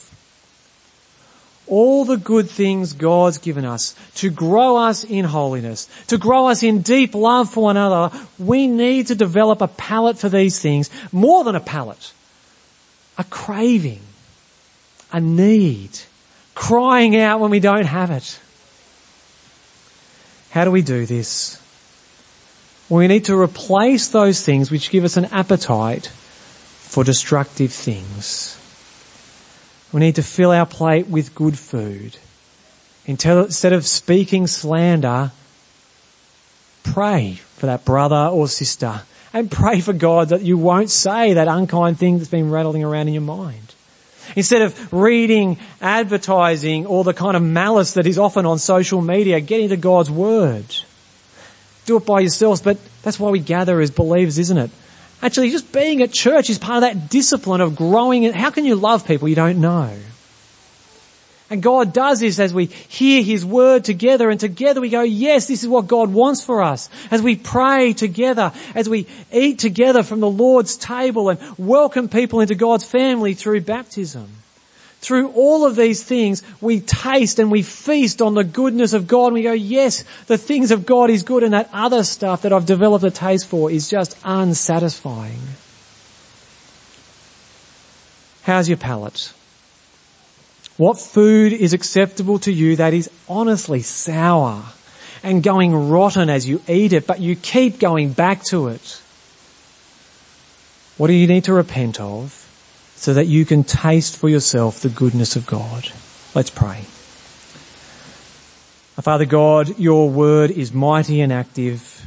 All 1.70 2.04
the 2.04 2.16
good 2.16 2.50
things 2.50 2.92
God's 2.92 3.38
given 3.38 3.64
us 3.64 3.94
to 4.16 4.28
grow 4.28 4.76
us 4.76 5.04
in 5.04 5.24
holiness, 5.24 5.88
to 6.09 6.18
grow 6.18 6.48
us 6.48 6.62
in 6.62 6.83
deep 6.83 7.14
love 7.14 7.50
for 7.50 7.64
one 7.64 7.76
another, 7.76 8.14
we 8.38 8.66
need 8.66 9.06
to 9.06 9.14
develop 9.14 9.61
a 9.62 9.68
palate 9.68 10.18
for 10.18 10.28
these 10.28 10.61
things, 10.61 10.90
more 11.12 11.44
than 11.44 11.54
a 11.54 11.61
palate, 11.61 12.12
a 13.16 13.24
craving, 13.24 14.00
a 15.12 15.20
need, 15.20 15.98
crying 16.54 17.16
out 17.16 17.40
when 17.40 17.50
we 17.50 17.61
don't 17.61 17.87
have 17.87 18.11
it. 18.11 18.38
How 20.50 20.64
do 20.64 20.70
we 20.70 20.83
do 20.83 21.06
this? 21.06 21.62
Well, 22.88 22.98
we 22.98 23.06
need 23.06 23.26
to 23.26 23.40
replace 23.40 24.09
those 24.09 24.44
things 24.44 24.70
which 24.70 24.90
give 24.90 25.04
us 25.04 25.16
an 25.16 25.26
appetite 25.26 26.09
for 26.09 27.04
destructive 27.04 27.72
things. 27.72 28.59
We 29.92 30.00
need 30.00 30.16
to 30.16 30.22
fill 30.22 30.53
our 30.53 30.66
plate 30.66 31.09
with 31.09 31.35
good 31.35 31.59
food. 31.59 32.16
Instead 33.07 33.72
of 33.72 33.87
speaking 33.87 34.46
slander, 34.46 35.33
pray 36.83 37.35
for 37.57 37.66
that 37.66 37.85
brother 37.85 38.31
or 38.33 38.46
sister 38.48 39.03
and 39.33 39.50
pray 39.50 39.81
for 39.81 39.92
God 39.92 40.31
that 40.31 40.42
you 40.42 40.59
won't 40.59 40.90
say 40.90 41.35
that 41.35 41.48
unkind 41.48 41.98
thing 41.98 42.18
that's 42.18 42.31
been 42.31 42.50
rattling 42.50 42.85
around 42.85 43.09
in 43.09 43.14
your 43.14 43.22
mind. 43.22 43.74
Instead 44.37 44.62
of 44.62 44.92
reading 44.92 45.59
advertising 45.81 46.87
or 46.87 47.03
the 47.05 47.14
kind 47.14 47.37
of 47.37 47.42
malice 47.42 47.94
that 47.94 48.07
is 48.07 48.18
often 48.18 48.46
on 48.46 48.59
social 48.59 49.00
media, 49.00 49.40
get 49.40 49.61
into 49.61 49.76
God's 49.76 50.11
Word. 50.11 50.64
Do 51.87 51.96
it 51.96 52.07
by 52.07 52.20
yourselves, 52.20 52.62
but 52.62 52.79
that's 53.03 53.18
why 53.18 53.31
we 53.31 53.40
gather 53.40 53.81
as 53.81 53.90
believers, 53.90 54.38
isn't 54.38 54.59
it? 54.59 54.70
Actually, 55.22 55.50
just 55.50 55.70
being 55.72 56.02
at 56.02 56.12
church 56.12 56.48
is 56.48 56.59
part 56.59 56.83
of 56.83 56.83
that 56.83 57.11
discipline 57.11 57.61
of 57.61 57.76
growing. 57.76 58.33
How 58.33 58.50
can 58.50 58.64
you 58.64 58.74
love 58.74 59.06
people 59.06 59.28
you 59.28 59.35
don't 59.35 59.61
know? 59.61 59.94
And 61.50 61.62
God 61.62 61.92
does 61.92 62.20
this 62.20 62.38
as 62.38 62.54
we 62.54 62.66
hear 62.66 63.22
His 63.22 63.44
word 63.44 63.85
together 63.85 64.30
and 64.30 64.38
together 64.38 64.80
we 64.80 64.88
go, 64.88 65.02
yes, 65.02 65.48
this 65.48 65.62
is 65.64 65.68
what 65.68 65.88
God 65.88 66.12
wants 66.12 66.44
for 66.44 66.62
us. 66.62 66.88
As 67.11 67.22
we 67.22 67.35
pray 67.35 67.92
together, 67.92 68.52
as 68.74 68.88
we 68.88 69.09
eat 69.33 69.59
together 69.59 70.04
from 70.04 70.20
the 70.20 70.30
Lord's 70.30 70.76
table 70.76 71.28
and 71.28 71.40
welcome 71.59 72.09
people 72.09 72.40
into 72.40 72.54
God's 72.54 72.85
family 72.85 73.35
through 73.35 73.62
baptism. 73.62 74.28
Through 75.00 75.30
all 75.30 75.64
of 75.66 75.76
these 75.76 76.02
things, 76.02 76.42
we 76.60 76.80
taste 76.80 77.38
and 77.38 77.50
we 77.50 77.62
feast 77.62 78.20
on 78.20 78.34
the 78.34 78.44
goodness 78.44 78.92
of 78.92 79.06
God 79.06 79.28
and 79.28 79.34
we 79.34 79.42
go, 79.42 79.52
yes, 79.52 80.04
the 80.26 80.36
things 80.36 80.70
of 80.70 80.84
God 80.84 81.08
is 81.08 81.22
good 81.22 81.42
and 81.42 81.54
that 81.54 81.70
other 81.72 82.04
stuff 82.04 82.42
that 82.42 82.52
I've 82.52 82.66
developed 82.66 83.04
a 83.04 83.10
taste 83.10 83.46
for 83.46 83.70
is 83.70 83.88
just 83.88 84.16
unsatisfying. 84.24 85.40
How's 88.42 88.68
your 88.68 88.76
palate? 88.76 89.32
What 90.76 90.98
food 90.98 91.52
is 91.52 91.72
acceptable 91.72 92.38
to 92.40 92.52
you 92.52 92.76
that 92.76 92.92
is 92.92 93.10
honestly 93.28 93.80
sour 93.80 94.64
and 95.22 95.42
going 95.42 95.90
rotten 95.90 96.28
as 96.28 96.48
you 96.48 96.60
eat 96.68 96.92
it, 96.92 97.06
but 97.06 97.20
you 97.20 97.36
keep 97.36 97.78
going 97.78 98.12
back 98.12 98.44
to 98.44 98.68
it? 98.68 99.00
What 100.96 101.06
do 101.08 101.14
you 101.14 101.26
need 101.26 101.44
to 101.44 101.54
repent 101.54 102.00
of? 102.00 102.39
So 103.00 103.14
that 103.14 103.26
you 103.26 103.46
can 103.46 103.64
taste 103.64 104.14
for 104.14 104.28
yourself 104.28 104.80
the 104.80 104.90
goodness 104.90 105.34
of 105.34 105.46
God. 105.46 105.88
Let's 106.34 106.50
pray. 106.50 106.82
Father 109.00 109.24
God, 109.24 109.78
your 109.78 110.10
word 110.10 110.50
is 110.50 110.74
mighty 110.74 111.22
and 111.22 111.32
active, 111.32 112.06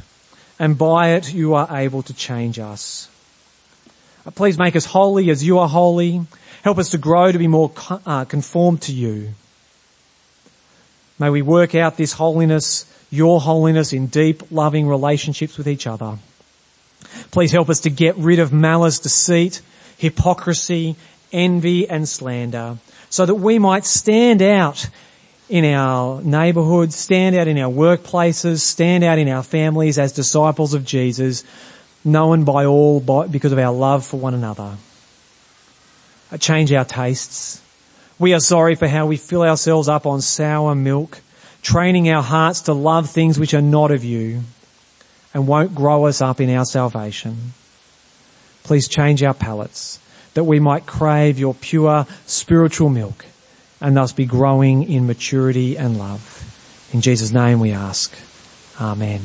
and 0.60 0.78
by 0.78 1.14
it 1.14 1.34
you 1.34 1.54
are 1.54 1.66
able 1.76 2.02
to 2.04 2.14
change 2.14 2.60
us. 2.60 3.08
Please 4.36 4.56
make 4.56 4.76
us 4.76 4.84
holy 4.84 5.30
as 5.30 5.42
you 5.42 5.58
are 5.58 5.68
holy. 5.68 6.20
Help 6.62 6.78
us 6.78 6.90
to 6.90 6.98
grow 6.98 7.32
to 7.32 7.38
be 7.38 7.48
more 7.48 7.72
uh, 8.06 8.24
conformed 8.24 8.82
to 8.82 8.92
you. 8.92 9.34
May 11.18 11.28
we 11.28 11.42
work 11.42 11.74
out 11.74 11.96
this 11.96 12.12
holiness, 12.12 12.86
your 13.10 13.40
holiness 13.40 13.92
in 13.92 14.06
deep, 14.06 14.52
loving 14.52 14.86
relationships 14.86 15.58
with 15.58 15.66
each 15.66 15.88
other. 15.88 16.18
Please 17.32 17.50
help 17.50 17.68
us 17.68 17.80
to 17.80 17.90
get 17.90 18.16
rid 18.16 18.38
of 18.38 18.52
malice, 18.52 19.00
deceit, 19.00 19.60
hypocrisy, 19.96 20.96
envy 21.32 21.88
and 21.88 22.08
slander 22.08 22.78
so 23.14 23.24
that 23.24 23.36
we 23.36 23.60
might 23.60 23.84
stand 23.84 24.42
out 24.42 24.88
in 25.48 25.64
our 25.64 26.20
neighborhoods, 26.22 26.96
stand 26.96 27.36
out 27.36 27.46
in 27.46 27.56
our 27.58 27.70
workplaces, 27.70 28.58
stand 28.58 29.04
out 29.04 29.20
in 29.20 29.28
our 29.28 29.44
families 29.44 30.00
as 30.00 30.10
disciples 30.10 30.74
of 30.74 30.84
Jesus, 30.84 31.44
known 32.04 32.42
by 32.42 32.64
all 32.64 32.98
because 33.30 33.52
of 33.52 33.58
our 33.60 33.72
love 33.72 34.04
for 34.04 34.18
one 34.18 34.34
another. 34.34 34.76
Uh, 36.32 36.38
change 36.38 36.72
our 36.72 36.84
tastes. 36.84 37.62
We 38.18 38.34
are 38.34 38.40
sorry 38.40 38.74
for 38.74 38.88
how 38.88 39.06
we 39.06 39.16
fill 39.16 39.42
ourselves 39.42 39.88
up 39.88 40.06
on 40.06 40.20
sour 40.20 40.74
milk, 40.74 41.20
training 41.62 42.10
our 42.10 42.22
hearts 42.22 42.62
to 42.62 42.72
love 42.72 43.10
things 43.10 43.38
which 43.38 43.54
are 43.54 43.62
not 43.62 43.92
of 43.92 44.02
you 44.02 44.40
and 45.32 45.46
won't 45.46 45.72
grow 45.72 46.06
us 46.06 46.20
up 46.20 46.40
in 46.40 46.50
our 46.50 46.64
salvation. 46.64 47.52
Please 48.64 48.88
change 48.88 49.22
our 49.22 49.34
palates 49.34 49.98
that 50.34 50.44
we 50.44 50.58
might 50.58 50.86
crave 50.86 51.38
your 51.38 51.54
pure 51.54 52.06
spiritual 52.26 52.88
milk 52.88 53.24
and 53.80 53.96
thus 53.96 54.12
be 54.12 54.24
growing 54.24 54.90
in 54.90 55.06
maturity 55.06 55.76
and 55.76 55.98
love. 55.98 56.88
In 56.92 57.00
Jesus' 57.00 57.30
name 57.30 57.60
we 57.60 57.72
ask. 57.72 58.16
Amen. 58.80 59.20